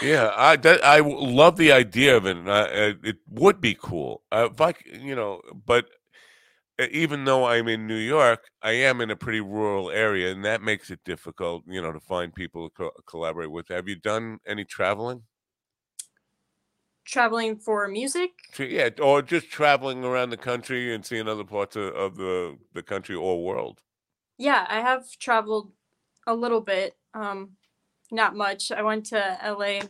[0.00, 2.36] yeah, I that, I love the idea of it.
[2.36, 5.86] And I, it would be cool uh, if I, you know, but
[6.80, 10.62] even though I'm in New York, I am in a pretty rural area, and that
[10.62, 13.68] makes it difficult, you know, to find people to co- collaborate with.
[13.68, 15.26] Have you done any traveling?
[17.04, 21.94] traveling for music Yeah, or just traveling around the country and seeing other parts of,
[21.94, 23.82] of the the country or world.
[24.36, 25.72] yeah i have traveled
[26.26, 27.56] a little bit um
[28.10, 29.18] not much i went to
[29.58, 29.80] la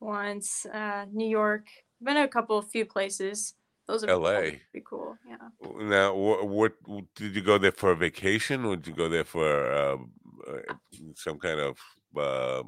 [0.00, 1.68] once uh new york
[2.02, 3.54] been to a couple few places
[3.88, 4.40] those are LA.
[4.40, 5.48] pretty cool yeah
[5.80, 6.72] Now, what, what
[7.14, 8.64] did you go there for a vacation?
[8.64, 10.12] Or did you go there for um,
[10.46, 10.74] uh,
[11.16, 11.76] some kind of
[12.16, 12.62] uh,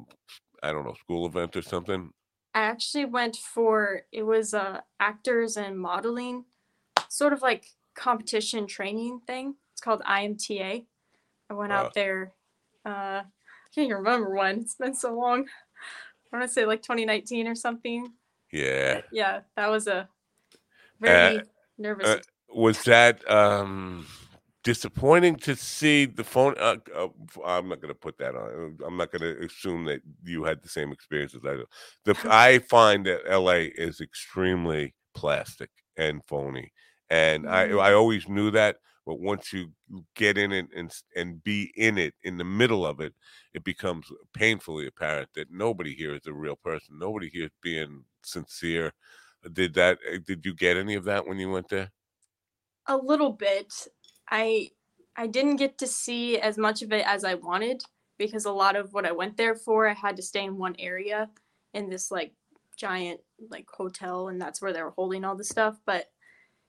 [0.63, 2.11] I don't know school event or something?
[2.53, 6.45] I actually went for it was uh actors and modeling,
[7.09, 7.63] sort of like
[7.95, 9.55] competition training thing.
[9.73, 10.85] It's called IMTA.
[11.49, 11.75] I went Uh.
[11.75, 12.33] out there.
[12.85, 14.59] Uh, I can't even remember when.
[14.61, 15.45] It's been so long.
[16.33, 18.11] I want to say like 2019 or something.
[18.51, 19.01] Yeah.
[19.11, 20.09] Yeah, that was a
[21.01, 21.43] very
[21.77, 22.07] nervous.
[22.07, 22.19] uh,
[22.53, 24.05] Was that um,
[24.63, 26.55] disappointing to see the phone?
[26.57, 27.07] Uh, uh,
[27.45, 28.77] I'm not going to put that on.
[28.85, 31.65] I'm not going to assume that you had the same experience as I do.
[32.05, 36.71] The I find that LA is extremely plastic and phony,
[37.09, 37.79] and I Mhm.
[37.81, 38.77] I always knew that.
[39.05, 39.73] But once you
[40.15, 43.13] get in it and and be in it in the middle of it,
[43.53, 46.99] it becomes painfully apparent that nobody here is a real person.
[46.99, 48.93] Nobody here is being sincere.
[49.53, 49.99] Did that?
[50.11, 51.91] uh, Did you get any of that when you went there?
[52.87, 53.73] a little bit.
[54.29, 54.69] I
[55.15, 57.83] I didn't get to see as much of it as I wanted
[58.17, 60.75] because a lot of what I went there for, I had to stay in one
[60.79, 61.29] area
[61.73, 62.33] in this like
[62.77, 63.19] giant
[63.49, 66.07] like hotel and that's where they were holding all the stuff, but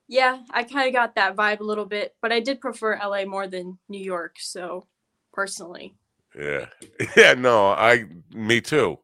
[0.09, 3.25] yeah, I kind of got that vibe a little bit, but I did prefer LA
[3.27, 4.87] more than New York, so
[5.33, 5.95] personally.
[6.39, 6.66] Yeah,
[7.16, 7.35] yeah.
[7.35, 8.05] No, I,
[8.35, 8.99] me too.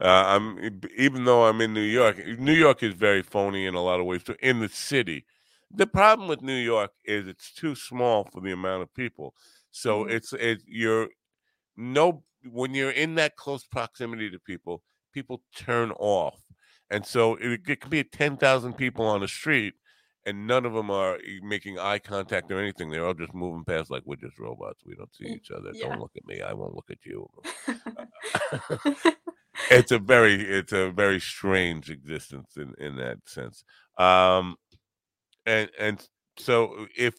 [0.00, 2.18] Uh, I'm even though I'm in New York.
[2.38, 4.36] New York is very phony in a lot of ways too.
[4.40, 5.24] In the city,
[5.70, 9.34] the problem with New York is it's too small for the amount of people.
[9.70, 10.10] So Mhm.
[10.12, 11.08] it's it you're
[11.76, 14.82] no when you're in that close proximity to people,
[15.12, 16.40] people turn off,
[16.90, 19.74] and so it, it could be ten thousand people on the street.
[20.26, 22.90] And none of them are making eye contact or anything.
[22.90, 24.82] They're all just moving past like we're just robots.
[24.84, 25.70] We don't see Mm, each other.
[25.72, 25.86] yeah.
[25.86, 26.42] Don't look at me.
[26.42, 27.26] I won't look at you
[29.70, 33.64] it's a very it's a very strange existence in in that sense
[33.98, 34.56] um
[35.46, 37.14] and and so if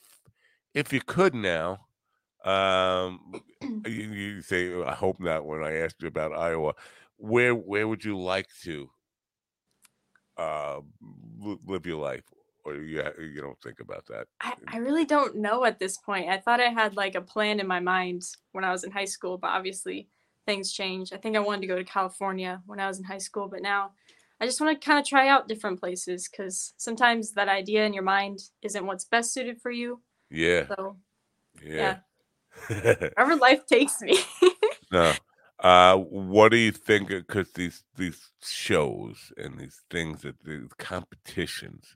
[0.74, 1.78] if you could now
[2.46, 3.20] um
[3.86, 6.74] you, you say i hope not when i asked you about iowa
[7.18, 8.90] where where would you like to
[10.38, 10.80] uh
[11.66, 12.24] live your life
[12.64, 16.30] or you you don't think about that I, I really don't know at this point.
[16.30, 19.06] I thought I had like a plan in my mind when I was in high
[19.06, 20.10] school, but obviously
[20.50, 21.14] things change.
[21.14, 23.62] I think I wanted to go to California when I was in high school, but
[23.62, 23.92] now
[24.42, 27.94] I just want to kind of try out different places because sometimes that idea in
[27.94, 30.02] your mind isn't what's best suited for you.
[30.32, 30.66] Yeah.
[30.70, 30.98] So
[31.64, 31.98] Yeah.
[32.68, 34.18] wherever life takes me.
[34.92, 35.14] no.
[35.60, 37.10] Uh, what do you think?
[37.10, 41.96] Because these these shows and these things that these competitions,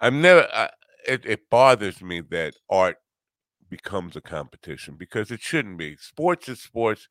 [0.00, 0.48] I'm never.
[0.52, 0.70] I,
[1.06, 2.96] it, it bothers me that art
[3.68, 5.96] becomes a competition because it shouldn't be.
[5.96, 7.08] Sports is sports,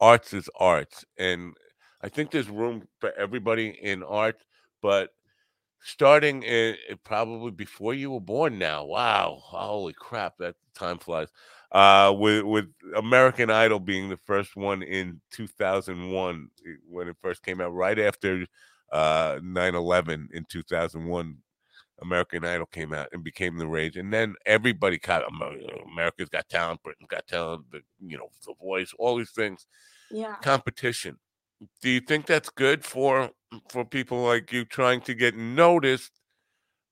[0.00, 1.54] arts is arts, and
[2.02, 4.42] I think there's room for everybody in art,
[4.82, 5.10] but
[5.82, 8.84] starting in, probably before you were born now.
[8.84, 11.28] Wow, holy crap, that time flies
[11.72, 17.42] uh, with with American Idol being the first one in 2001 eh, when it first
[17.42, 18.46] came out, right after
[18.92, 21.36] uh, 9/11 in 2001.
[22.02, 25.22] American Idol came out and became the rage, and then everybody caught
[25.86, 29.66] America's Got Talent, Britain's Got Talent, the you know The Voice, all these things.
[30.10, 30.36] Yeah.
[30.42, 31.18] Competition.
[31.82, 33.30] Do you think that's good for
[33.68, 36.12] for people like you trying to get noticed?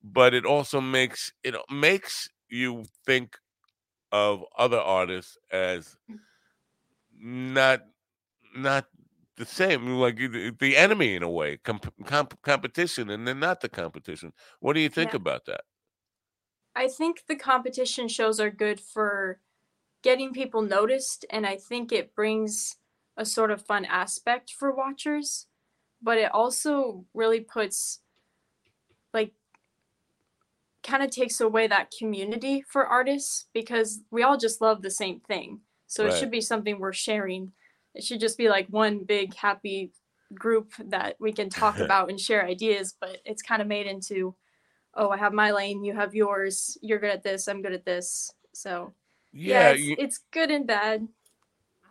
[0.02, 3.36] But it also makes it makes you think
[4.12, 5.96] of other artists as
[7.18, 7.82] not
[8.54, 8.86] not
[9.39, 13.68] the same like the, enemy in a way comp, comp, competition and then not the
[13.68, 15.14] competition what do you think Yeah.
[15.14, 15.62] about that
[16.74, 19.41] I think the competition shows are good for
[20.03, 22.76] getting people noticed, and I think it brings
[23.16, 25.49] a sort of fun aspect for watchers,
[26.03, 28.03] but it also really puts,
[29.12, 29.34] like,
[30.82, 35.20] kind of takes away that community for artists because we all just love the same
[35.20, 35.61] thing.
[35.86, 37.53] So it should be something we're sharing.
[37.99, 39.92] It should just be like one big happy
[40.32, 44.34] group that we can talk about and share ideas, but it's kind of made into
[44.94, 47.84] oh, I have my lane, you have yours, you're good at this, I'm good at
[47.84, 48.32] this.
[48.53, 48.94] So
[49.32, 51.07] yeah, yeah, it's, you, it's good and bad.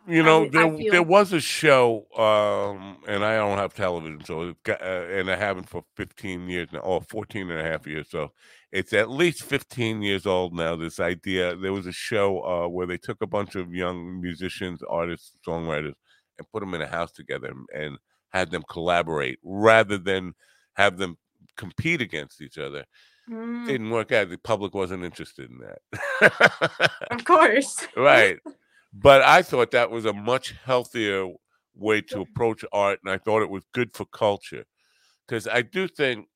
[0.08, 3.74] You know I- I there feel- there was a show um and I don't have
[3.74, 7.60] television so it got, uh, and I haven't for 15 years now or 14 and
[7.60, 8.32] a half years so
[8.72, 11.56] it's at least 15 years old now this idea.
[11.56, 15.94] There was a show uh where they took a bunch of young musicians artists songwriters
[16.38, 17.98] and put them in a house together and, and
[18.30, 20.34] had them collaborate rather than
[20.76, 21.16] have them
[21.56, 22.84] compete against each other.
[23.28, 25.80] Mm, didn't work out the public wasn't interested in that.
[27.10, 27.86] Of course.
[27.96, 28.38] right
[28.92, 31.28] but i thought that was a much healthier
[31.74, 34.64] way to approach art and i thought it was good for culture.
[35.26, 36.28] Because i do think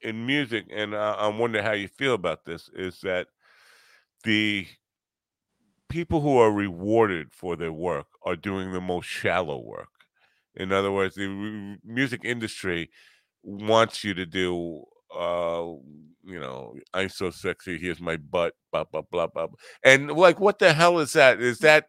[0.00, 3.28] in music and I, I wonder how you feel about this is that
[4.24, 4.66] the
[5.88, 9.88] people who are rewarded for their work are doing the most shallow work.
[10.54, 12.90] In other words the music industry
[13.42, 15.66] wants you to do uh
[16.24, 19.46] you know i'm so sexy here's my butt blah blah blah blah
[19.84, 21.86] and like what the hell is that is that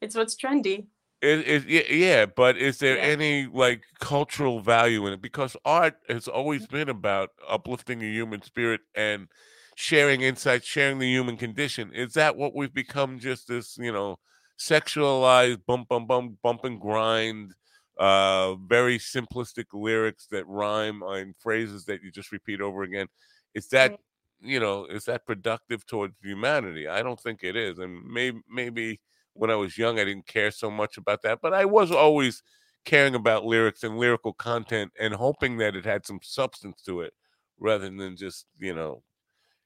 [0.00, 0.86] It's what's trendy.
[1.22, 3.02] is, is y- yeah but is there Yeah.
[3.02, 6.76] any like cultural value in it because art has always mm-hmm.
[6.76, 9.28] been about uplifting the human spirit and
[9.76, 14.16] sharing insights sharing the human condition is that what we've become just this you know
[14.58, 17.54] sexualized bump bump bump bump and grind
[17.98, 23.06] uh very simplistic lyrics that rhyme on phrases that you just repeat over again.
[23.54, 23.94] Is that
[24.40, 26.86] you know is that productive towards humanity?
[26.88, 29.00] I don't think it is and maybe maybe
[29.34, 32.42] when i was young i didn't care so much about that but i was always
[32.84, 37.12] caring about lyrics and lyrical content and hoping that it had some substance to it
[37.58, 39.02] rather than just you know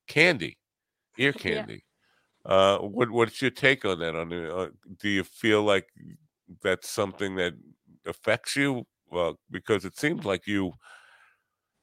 [0.07, 0.59] candy
[1.19, 1.67] ear Yeah.
[1.67, 1.85] candy.
[2.45, 4.17] Uh what what's your take on that?
[4.17, 5.89] On uh, do you feel like
[6.63, 7.55] that's something that
[8.07, 10.73] affects you well because it seems like you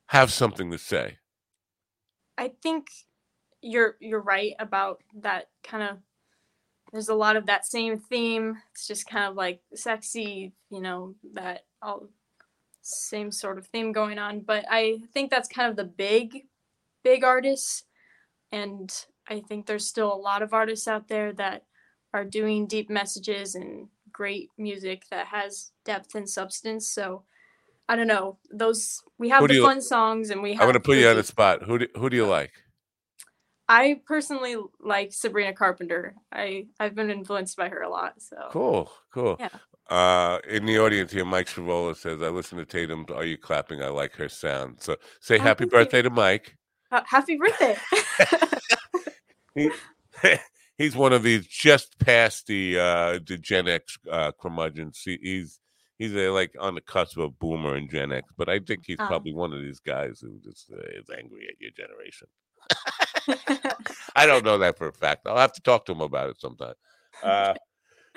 [0.08, 1.18] have something to say
[2.38, 2.88] I think
[3.62, 5.98] you're you're right about that kind of
[6.92, 8.58] there's a lot of that same theme.
[8.72, 12.08] It's just kind of like sexy, you know, that all
[12.82, 14.42] same sort of theme going on.
[14.42, 16.48] But I think that's kind of the big,
[17.04, 17.84] big artists.
[18.52, 18.92] And
[19.28, 21.66] I think there's still a lot of artists out there that
[22.14, 23.90] are doing deep messages and
[24.20, 26.92] great music that has depth and substance.
[26.92, 27.24] So
[27.88, 28.38] I don't know.
[28.52, 31.16] Those we have the fun songs and we have i'm going to put you on
[31.16, 32.52] the spot who do, who do you like
[33.72, 36.16] I personally like Sabrina Carpenter.
[36.32, 38.20] I I've been influenced by her a lot.
[38.20, 39.38] So Cool, cool.
[39.40, 39.50] Yeah.
[39.88, 43.12] Uh, in the audience here, Mike Scrivola says, "I listen to Taydem.
[43.16, 43.84] Are you clapping?
[43.84, 46.58] I like her sound." So say Oh, happy birthday to Mike.
[46.92, 47.78] Ha- happy birthday!
[50.80, 55.02] He, he's one of these just past the uh, the Gen X uh, curmudgeons.
[55.04, 55.60] He, he's
[55.98, 58.98] he's uh, like on the cusp of Boomer and Gen X, but I think he's
[59.00, 59.08] Oh.
[59.08, 62.28] probably one of these guys who just uh, is angry at your generation.
[64.16, 65.28] I don't know that for a fact.
[65.28, 66.74] I'll have to talk to him about it sometime.
[67.24, 67.54] Uh,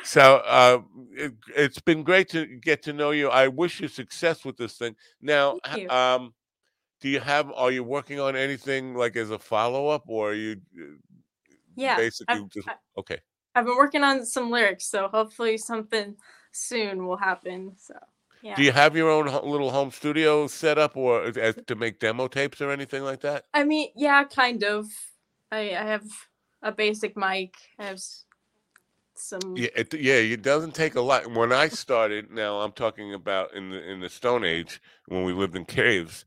[0.05, 0.81] so uh,
[1.13, 3.29] it, it's been great to get to know you.
[3.29, 4.97] I wish you success with this thing.
[5.21, 5.59] Now,
[5.91, 6.35] um,
[7.01, 7.51] do you have?
[7.53, 10.85] Are you working on anything like as a follow up, or are you uh,
[11.77, 12.68] Yeah, basically I've- just
[12.99, 13.18] okay?
[13.55, 16.16] I've been working on some lyrics, so hopefully something
[16.53, 17.73] soon will happen.
[17.79, 17.95] So
[18.43, 18.57] yeah.
[18.57, 22.29] Do you have your own little home studio set up, or as- to make demo
[22.29, 23.45] tapes or anything like that?
[23.55, 24.87] I mean, yeah, kind of.
[25.51, 26.05] I I have
[26.62, 27.55] a basic mic.
[27.79, 28.01] I have
[29.14, 29.57] some.
[29.57, 31.31] Yeah, it, yeah, it doesn't take a lot.
[31.31, 35.33] When I started, now I'm talking about in the in the Stone Age when we
[35.33, 36.25] lived in caves.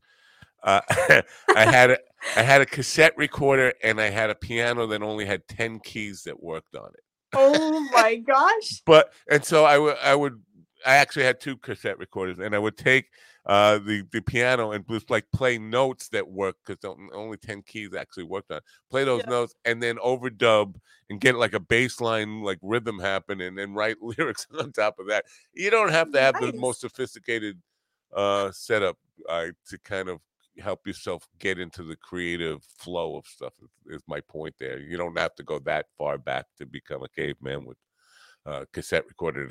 [0.62, 0.80] Uh,
[1.54, 1.98] I had a
[2.34, 6.22] I had a cassette recorder and I had a piano that only had ten keys
[6.24, 7.00] that worked on it.
[7.34, 8.82] Oh my gosh!
[8.84, 10.42] But and so I would I would
[10.84, 13.06] I actually had two cassette recorders and I would take
[13.46, 17.94] uh the the piano and just like play notes that worked because only 10 keys
[17.94, 18.60] actually worked on
[18.90, 19.30] play those Yeah.
[19.30, 20.76] notes and then overdub
[21.10, 24.98] and get like a bass line like rhythm happen and then write lyrics on top
[24.98, 25.24] of that
[25.54, 27.60] you don't have to have the most sophisticated
[28.14, 28.96] uh setup
[29.28, 30.20] uh, to kind of
[30.58, 34.96] help yourself get into the creative flow of stuff is- is my point there you
[34.96, 37.76] don't have to go that far back to become a caveman with
[38.46, 39.50] uh, cassette recorder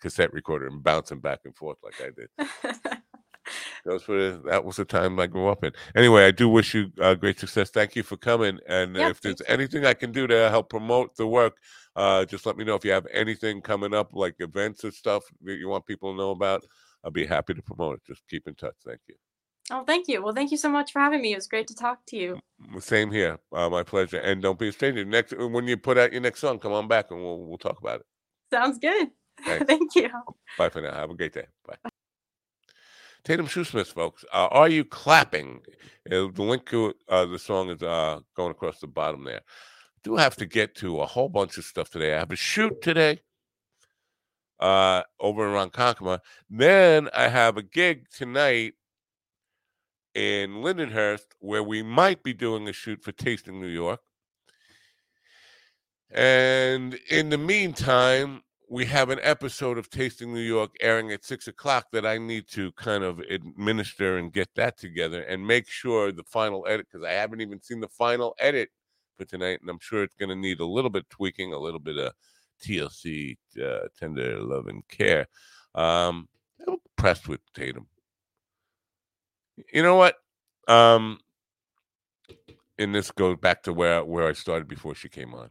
[0.00, 2.28] cassette recorder and bouncing back and forth like I did.
[3.84, 5.72] Those were that was the time I grew up in.
[5.96, 7.70] Anyway, I do wish you uh, great success.
[7.70, 8.58] Thank you for coming.
[8.68, 11.56] And Yeah, if there's anything I can do to help promote the work,
[11.96, 15.24] uh, just let me know if you have anything coming up, like events or stuff
[15.42, 16.64] that you want people to know about.
[17.04, 18.02] I'll be happy to promote it.
[18.06, 18.74] Just keep in touch.
[18.84, 19.14] Thank you.
[19.70, 20.22] Oh, thank you.
[20.22, 21.32] Well, thank you so much for having me.
[21.32, 22.40] It was great to talk to you.
[22.80, 23.38] Same here.
[23.52, 24.18] Uh, my pleasure.
[24.18, 25.04] And don't be a stranger.
[25.04, 27.80] Next when you put out your next song, come on back and we'll we'll talk
[27.80, 28.06] about it.
[28.52, 29.08] Sounds good.
[29.66, 30.10] Thank you.
[30.58, 30.94] Bye for now.
[30.94, 31.46] Have a great day.
[31.66, 31.76] Bye.
[33.24, 34.24] Taydem Shoesmith, folks.
[34.32, 35.60] Uh, are you clapping?
[36.10, 39.42] Uh, the link to uh, the song is uh, going across the bottom there.
[40.02, 42.14] Do have to get to a whole bunch of stuff today.
[42.14, 43.20] I have a shoot today
[44.58, 46.20] uh, over in Ronkonkoma.
[46.48, 48.74] Then I have a gig tonight
[50.14, 54.00] in Lindenhurst where we might be doing a shoot for Tasting New York.
[56.10, 61.48] And in the meantime, we have an episode of Tasting New York airing at six
[61.48, 66.12] o'clock that I need to kind of administer and get that together and make sure
[66.12, 68.70] the final edit, because I haven't even seen the final edit
[69.18, 71.80] for tonight, and I'm sure it's going to need a little bit tweaking, a little
[71.80, 72.12] bit of
[72.62, 75.26] TLC, uh, tender love and care.
[75.74, 76.28] Um,
[76.66, 77.86] I'm impressed with Taydem.
[79.72, 80.16] You know what?
[80.68, 81.18] Um,
[82.78, 85.50] and this goes back to where where I started before she came on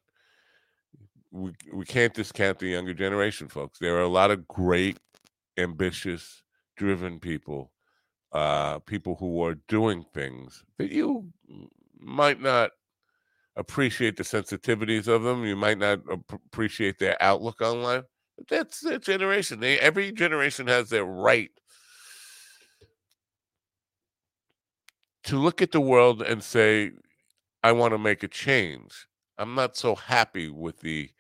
[1.32, 3.80] we we can't discount the younger generation, folks.
[3.80, 5.00] There are a lot of great,
[5.58, 6.44] ambitious,
[6.76, 7.72] driven people,
[8.32, 11.32] uh, people who are doing things that you
[12.00, 12.72] might not
[13.56, 15.46] appreciate the sensitivities of them.
[15.46, 18.06] You might not appreciate their outlook on life.
[18.38, 19.60] But that's their generation.
[19.60, 21.52] They every generation has their right
[25.24, 26.92] to look at the world and say,
[27.64, 29.08] "I want to make a change."
[29.38, 31.12] I'm not so happy with the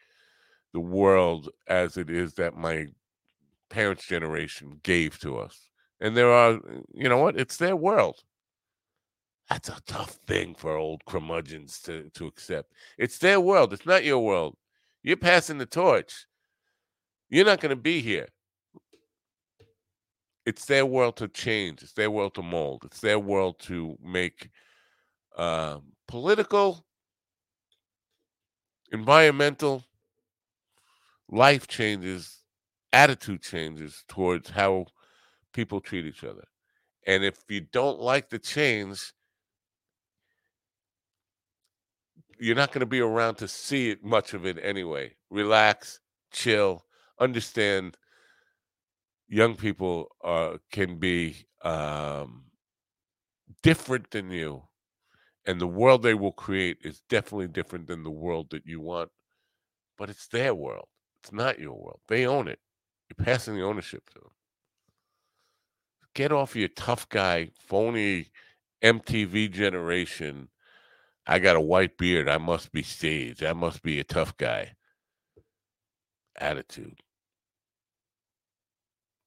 [0.74, 2.88] the world as it is that my
[3.70, 5.70] parents' generation gave to us.
[6.00, 7.40] And there are, uh, you know what?
[7.40, 8.24] It's their world.
[9.50, 12.72] That's a tough thing for old curmudgeons to, to accept.
[12.98, 13.74] It's their world.
[13.74, 14.56] It's not your world.
[15.02, 16.28] You're passing the torch.
[17.30, 18.28] You're not going to be here.
[20.50, 21.84] It's their world to change.
[21.84, 22.82] It's their world to mold.
[22.84, 24.50] It's their world to make
[25.38, 25.78] uh,
[26.08, 26.84] political,
[28.92, 29.84] environmental,
[31.30, 32.42] life changes,
[32.92, 34.88] attitude changes towards how
[35.54, 36.46] people treat each other.
[37.06, 39.14] And if you don't like the change,
[42.40, 45.16] you're not going to be around to see it much of it anyway.
[45.30, 46.00] Relax,
[46.32, 46.86] chill,
[47.20, 47.98] understand
[49.30, 52.44] young people uh, can be um,
[53.64, 54.64] different than you.
[55.46, 59.10] And the world they will create is definitely different than the world that you want.
[59.98, 60.88] But it's their world.
[61.24, 62.00] It's not your world.
[62.08, 62.60] They own it.
[63.10, 64.32] You're passing the ownership to them.
[66.14, 68.28] Get off your tough guy, phony
[68.84, 70.50] MTV generation.
[71.26, 72.28] I got a white beard.
[72.28, 73.44] I must be staged.
[73.44, 74.76] I must be a tough guy.
[76.38, 77.02] Attitude.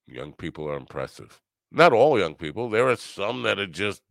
[0.07, 1.39] Young people are impressive.
[1.71, 2.69] Not all young people.
[2.69, 4.01] There are some that are just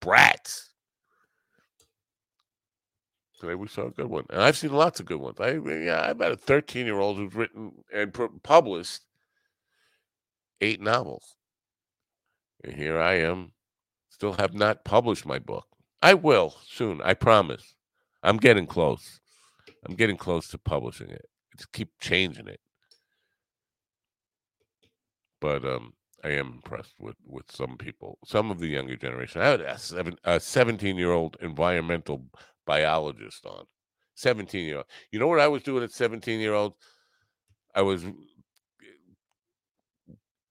[0.00, 0.70] brats.
[3.40, 5.38] Today we saw a good one, and I've seen lots of good ones.
[5.40, 9.02] I yeah, I've had a 13 year old who's written and pu- published
[10.62, 11.36] eight novels,
[12.64, 13.52] and here I am,
[14.08, 15.66] still have not published my book.
[16.02, 17.74] I will soon, I promise.
[18.22, 19.20] I'm getting close.
[19.86, 21.26] I'm getting close to publishing it.
[21.56, 22.60] Just keep changing it.
[25.40, 25.92] But um,
[26.24, 29.40] I am impressed with with some people, some of the younger generation.
[29.40, 32.24] I had a, seven, a 17 year old environmental
[32.66, 33.64] biologist on.
[34.16, 34.86] 17 year old.
[35.12, 36.74] You know what I was doing at 17 year old?
[37.74, 38.04] I was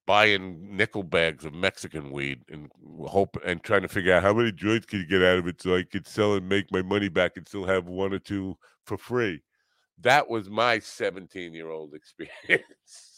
[0.05, 2.69] buying nickel bags of Mexican weed and
[3.07, 5.61] hope and trying to figure out how many joints can you get out of it
[5.61, 8.55] so I could sell and make my money back and still have one or two
[8.85, 9.41] for free.
[10.01, 13.14] That was my 17 year old experience.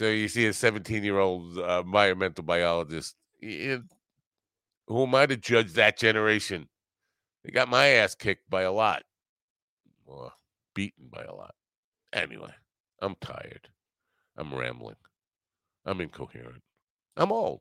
[0.00, 3.16] So you see a 17 year old uh, environmental biologist.
[3.38, 3.82] It,
[4.86, 6.70] who am I to judge that generation?
[7.44, 9.02] They got my ass kicked by a lot,
[10.06, 10.32] or
[10.74, 11.54] beaten by a lot.
[12.14, 12.54] Anyway,
[13.02, 13.68] I'm tired.
[14.38, 14.96] I'm rambling.
[15.84, 16.62] I'm incoherent.
[17.18, 17.60] I'm old.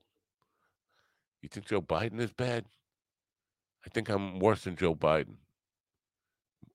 [1.41, 2.63] You think Joe Biden is bad?
[3.85, 5.35] I think I'm worse than Joe Biden.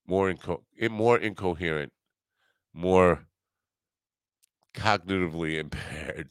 [0.07, 1.93] More inco- more incoherent,
[2.75, 3.27] more
[4.75, 6.31] cognitively impaired.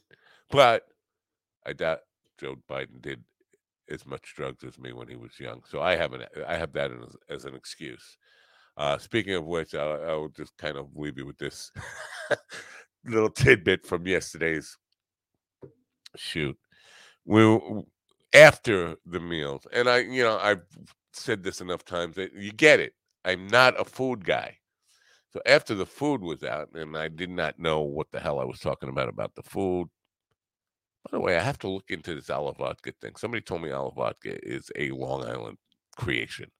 [0.50, 0.84] But
[1.66, 2.00] I doubt
[2.38, 3.22] Joe Biden did
[3.90, 5.62] as much drugs as me when he was young.
[5.68, 8.16] So I have an I have that as, as an excuse.
[8.76, 11.70] Uh, speaking of which, I, I will just kind of leave you with this
[13.04, 14.76] little tidbit from yesterday's
[16.16, 16.56] shoot.
[17.24, 17.58] We
[18.34, 20.62] after the meals, and I, you know, I've
[21.12, 22.94] said this enough times that you get it.
[23.24, 24.58] I'm not a food guy.
[25.34, 28.44] So after the food was out, and I did not know what the hell I
[28.44, 29.88] was talking about about the food.
[31.04, 33.16] By the way, I have to look into this alla vodka thing.
[33.16, 35.58] Somebody told me alla vodka is a Long Island
[35.96, 36.52] creation.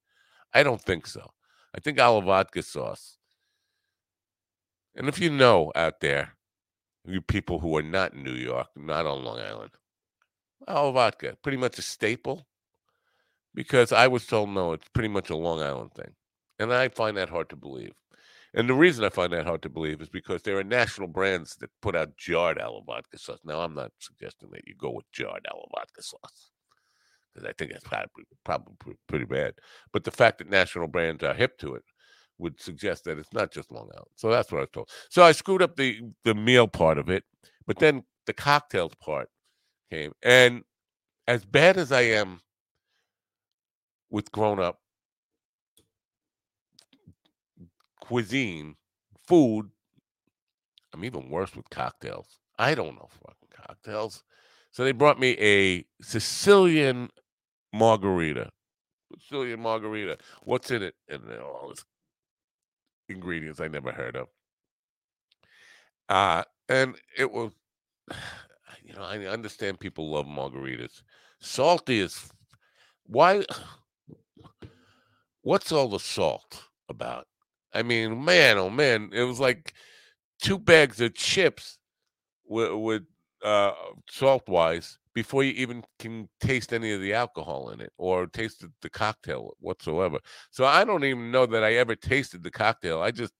[0.53, 1.31] I don't think so.
[1.73, 3.17] I think alla vodka sauce.
[4.97, 6.35] And if you know out there,
[7.07, 9.71] you people who are not in New York, not on Long Island,
[10.67, 12.45] alla vodka, pretty much a staple.
[13.55, 16.17] Because I was told no, it's pretty much a Long Island thing.
[16.59, 17.95] And I find that hard to believe.
[18.55, 21.57] And the reason I find that hard to believe is because there are national brands
[21.57, 23.41] that put out jarred alla vodka sauce.
[23.45, 26.53] Now, I'm not suggesting that you go with jarred alla vodka sauce
[27.35, 29.55] because I think that's probably, probably pretty bad.
[29.93, 31.83] But the fact that national brands are hip to it
[32.39, 34.11] would suggest that it's not just Long Island.
[34.15, 34.89] So that's what I was told.
[35.11, 37.25] So I screwed up the the meal part of it,
[37.67, 39.29] but then the cocktails part
[39.91, 40.13] came.
[40.23, 40.63] And
[41.27, 42.41] as bad as I am
[44.11, 44.79] with grown up
[48.05, 48.77] cuisine,
[49.27, 49.71] food,
[50.93, 52.39] I'm even worse with cocktails.
[52.59, 54.23] I don't know fucking cocktails.
[54.71, 57.11] So they brought me a Sicilian
[57.73, 58.51] margarita.
[59.19, 60.19] Sicilian margarita.
[60.43, 60.95] What's in it?
[61.09, 61.85] And all this
[63.09, 64.29] ingredients I never heard of.
[66.09, 67.53] Uh, and it was,
[68.85, 71.03] you know, I understand people love margaritas.
[71.41, 72.31] Salty is
[73.07, 73.45] why?
[75.43, 77.27] What's all the salt about?
[77.75, 79.75] I mean, man, oh man, it was like
[80.41, 81.79] two bags of chips
[82.47, 83.03] with, with
[83.45, 83.73] uh,
[84.09, 88.65] salt wise before you even can taste any of the alcohol in it or taste
[88.81, 90.19] the, cocktail whatsoever.
[90.51, 93.01] So I don't even know that I ever tasted the cocktail.
[93.01, 93.33] I just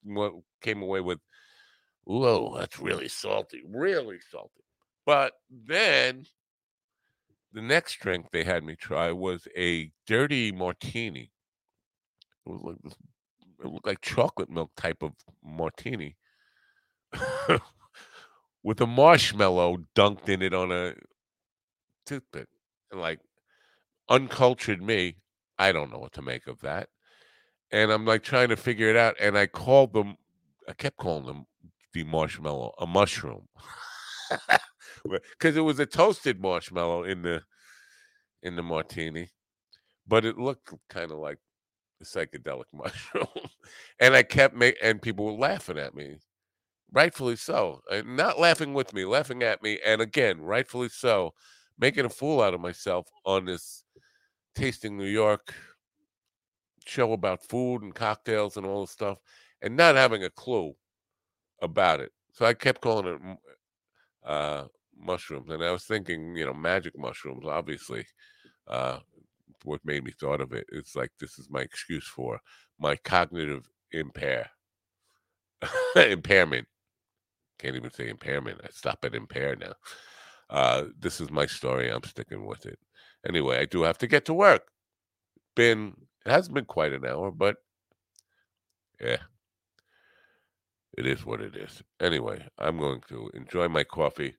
[0.61, 1.19] came away with,
[2.05, 4.63] whoa, that's really salty, really salty.
[5.05, 6.27] But then
[7.53, 11.31] the next drink they had me try was a dirty martini.
[12.47, 12.95] It was like this,
[13.65, 15.13] it looked like chocolate milk type of
[15.43, 16.17] martini.
[18.63, 20.95] with a marshmallow dunked in it on a
[22.07, 22.49] toothpick.
[22.91, 23.21] And like
[24.09, 25.17] uncultured me,
[25.59, 26.89] I don't know what to make of that.
[27.71, 29.17] And I'm like trying to figure it out.
[29.21, 30.17] And I called them,
[30.69, 31.47] I kept calling them
[31.93, 33.49] the marshmallow a mushroom.
[35.05, 37.43] Because it was a toasted marshmallow in the
[38.43, 39.31] in the martini.
[40.07, 41.39] But it looked kind of like
[42.01, 43.27] a psychedelic mushroom.
[44.01, 46.17] And I kept making and people were laughing at me.
[46.93, 47.81] Rightfully so.
[47.91, 49.81] And not laughing with me, laughing at me.
[49.85, 51.35] And again, rightfully so
[51.79, 53.83] making a fool out of myself on this
[54.55, 55.53] tasting New York
[56.87, 59.19] show about food and cocktails and all this stuff
[59.63, 60.75] and not having a clue
[61.63, 62.13] about it.
[62.33, 63.39] So I kept calling it
[64.25, 64.65] uh,
[64.97, 65.51] mushrooms.
[65.51, 68.07] And I was thinking, you know, magic mushrooms, obviously.
[68.67, 68.99] Uh,
[69.65, 70.67] what made me thought of it.
[70.73, 72.41] It's like this is my excuse for
[72.79, 74.51] my cognitive impair
[75.97, 76.67] impairment.
[77.59, 78.61] Can't even say impairment.
[78.63, 79.75] I stop at impair now.
[80.51, 81.91] Uh, this is my story.
[81.91, 82.79] I'm sticking with it.
[83.27, 84.69] Anyway, I do have to get to work.
[85.57, 85.95] Been
[86.27, 87.57] it hasn't been quite an hour, but
[89.01, 89.19] yeah,
[90.97, 91.83] it is what it is.
[92.01, 94.35] Anyway, I'm going to enjoy my coffee,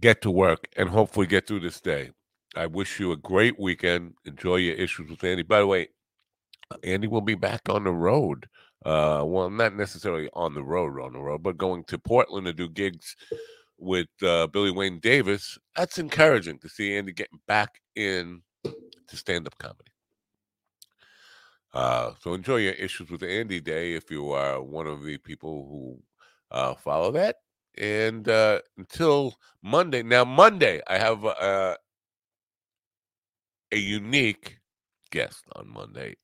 [0.00, 2.10] get to work, and hopefully get through this day.
[2.56, 4.14] I wish you a great weekend.
[4.24, 5.42] Enjoy your issues with Andy.
[5.42, 5.88] By the way,
[6.82, 8.46] Andy will be back on the road
[8.84, 12.52] Uh, well, not necessarily on the road, on the road, but going to Portland to
[12.52, 13.16] do gigs
[13.78, 15.58] with uh, Billy Wayne Davis.
[15.74, 19.90] That's encouraging to see Andy getting back in to stand up comedy.
[21.72, 25.66] Uh, so enjoy your issues with Andy Day if you are one of the people
[25.68, 25.98] who
[26.56, 27.36] uh, follow that.
[27.78, 31.76] And uh, until Monday, now Monday I have uh,
[33.74, 34.60] a unique
[35.10, 36.14] guest on Monday,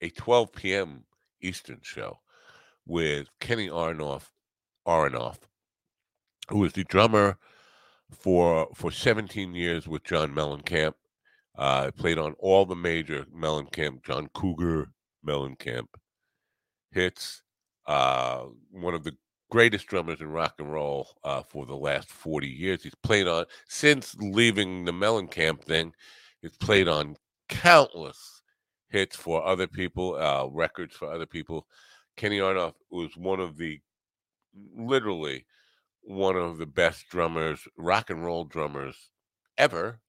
[0.00, 1.04] a 12 p.m.
[1.40, 2.20] Eastern show
[2.86, 4.28] with Kenny Aronoff,
[4.86, 5.38] Aronoff,
[6.48, 7.36] who is the drummer
[8.12, 10.94] for for 17 years with John Mellencamp.
[11.58, 14.88] Uh, played on all the major Mellencamp, John Cougar
[15.26, 15.88] Mellencamp
[16.92, 17.42] hits.
[17.86, 19.16] Uh, one of the
[19.50, 22.84] greatest drummers in rock and roll uh, for the last 40 years.
[22.84, 25.92] He's played on since leaving the Mellencamp thing.
[26.42, 27.16] He's played on
[27.48, 28.42] countless
[28.90, 31.66] hits for other people, uh, records for other people.
[32.16, 33.80] Kenny Aronoff was one of the
[34.76, 35.46] literally
[36.02, 38.96] one of the best drummers, rock and roll drummers
[39.56, 40.00] ever.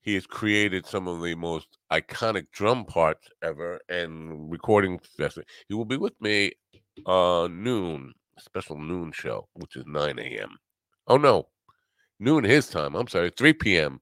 [0.00, 4.98] He has created some of the most iconic drum parts ever and recording.
[5.68, 6.52] He will be with me
[7.06, 10.56] uh noon, special noon show, which is 9 a.m.
[11.06, 11.48] Oh no,
[12.18, 12.94] noon his time.
[12.94, 14.00] I'm sorry, 3 p.m.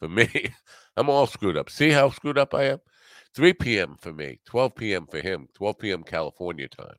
[0.00, 0.28] for me.
[0.98, 1.70] I'm all screwed up.
[1.70, 2.80] See how screwed up I am?
[3.34, 3.96] 3 p.m.
[4.00, 5.06] for me, 12 p.m.
[5.06, 6.02] for him, 12 p.m.
[6.02, 6.96] California time.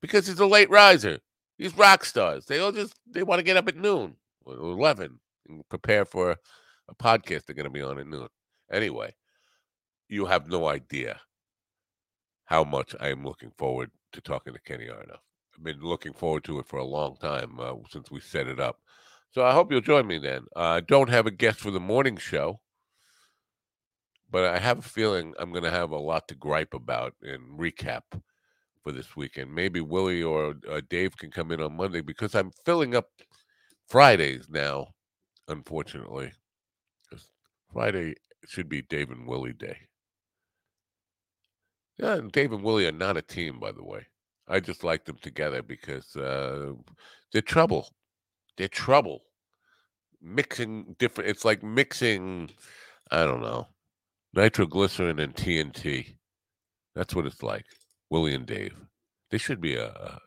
[0.00, 1.18] Because he's a late riser.
[1.58, 5.18] These rock stars, they all just they want to get up at noon or 11
[5.48, 6.36] and prepare for
[6.88, 8.28] a podcast they're going to be on at noon.
[8.70, 9.14] Anyway,
[10.08, 11.18] you have no idea
[12.44, 15.20] how much I am looking forward to talking to Kenny Aronoff.
[15.56, 18.60] I've been looking forward to it for a long time uh, since we set it
[18.60, 18.78] up.
[19.30, 20.44] So I hope you'll join me then.
[20.54, 22.60] I uh, don't have a guest for the morning show,
[24.30, 27.58] but I have a feeling I'm going to have a lot to gripe about and
[27.58, 28.02] recap
[28.82, 29.54] for this weekend.
[29.54, 33.08] Maybe Willie or uh, Dave can come in on Monday because I'm filling up
[33.88, 34.88] Fridays now,
[35.48, 36.32] unfortunately.
[37.72, 38.14] Friday
[38.46, 39.76] should be Dave and Willie Day.
[41.98, 44.06] Yeah, and Dave and Willie are not a team, by the way.
[44.46, 46.72] I just like them together because uh,
[47.32, 47.90] they're trouble.
[48.56, 49.22] They're trouble.
[50.22, 51.30] Mixing different.
[51.30, 52.50] It's like mixing.
[53.10, 53.68] I don't know,
[54.38, 56.14] nitroglycerin and TNT.
[56.94, 57.64] That's what it's like.
[58.08, 58.74] Willie and Dave.
[59.30, 60.18] They should be a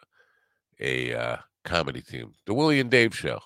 [0.80, 2.34] a, a uh, comedy team.
[2.45, 3.39] The Willie and Dave Show.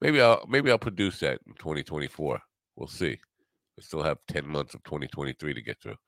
[0.00, 2.40] Maybe I'll maybe I'll produce that in 2024.
[2.76, 3.18] We'll see.
[3.78, 5.96] I still have 10 months of 2023 to get through.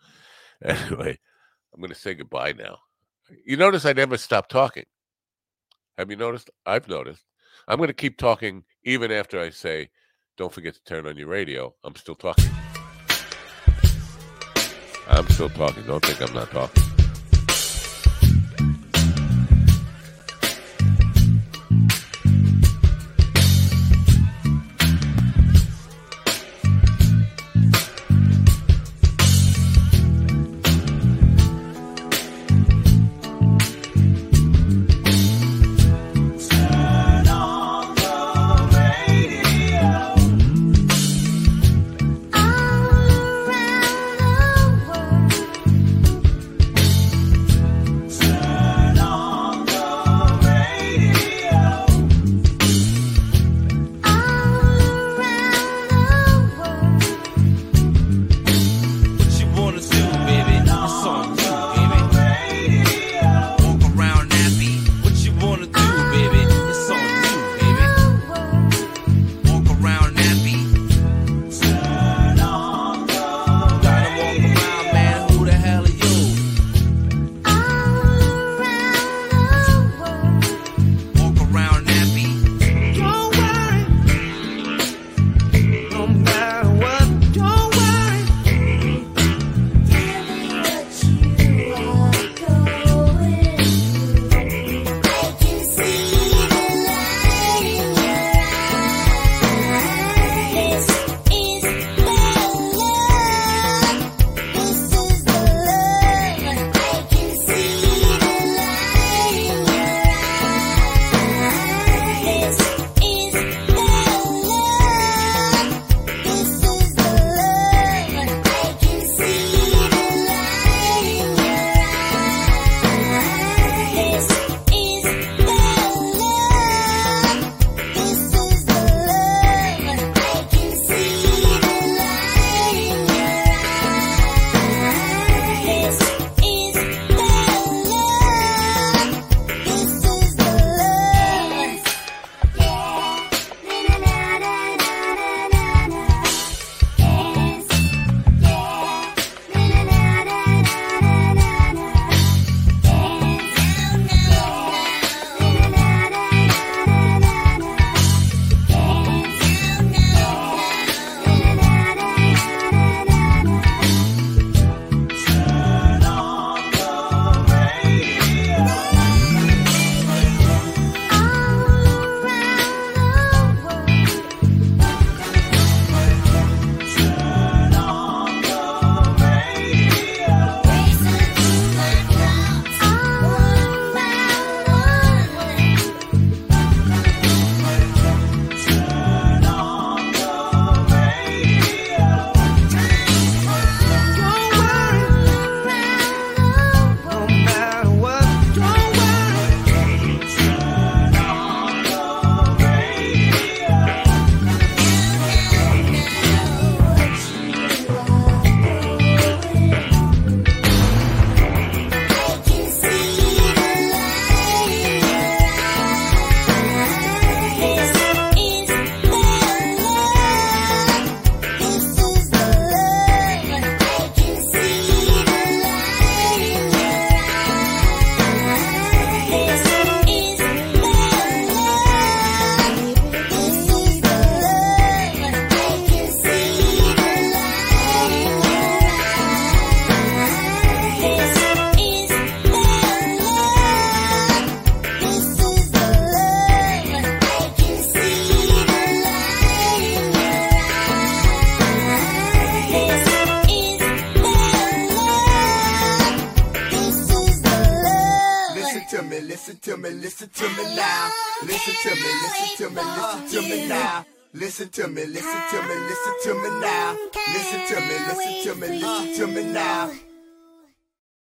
[0.64, 1.18] Anyway,
[1.74, 2.78] I'm going to say goodbye now.
[3.44, 4.84] You notice I never stop talking.
[5.98, 6.48] Have you noticed?
[6.64, 7.24] I've noticed.
[7.68, 9.90] I'm going to keep talking even after I say,
[10.38, 11.74] don't forget to turn on your radio.
[11.82, 12.48] I'm still talking.
[15.08, 15.82] I'm still talking.
[15.84, 16.83] Don't think I'm not talking.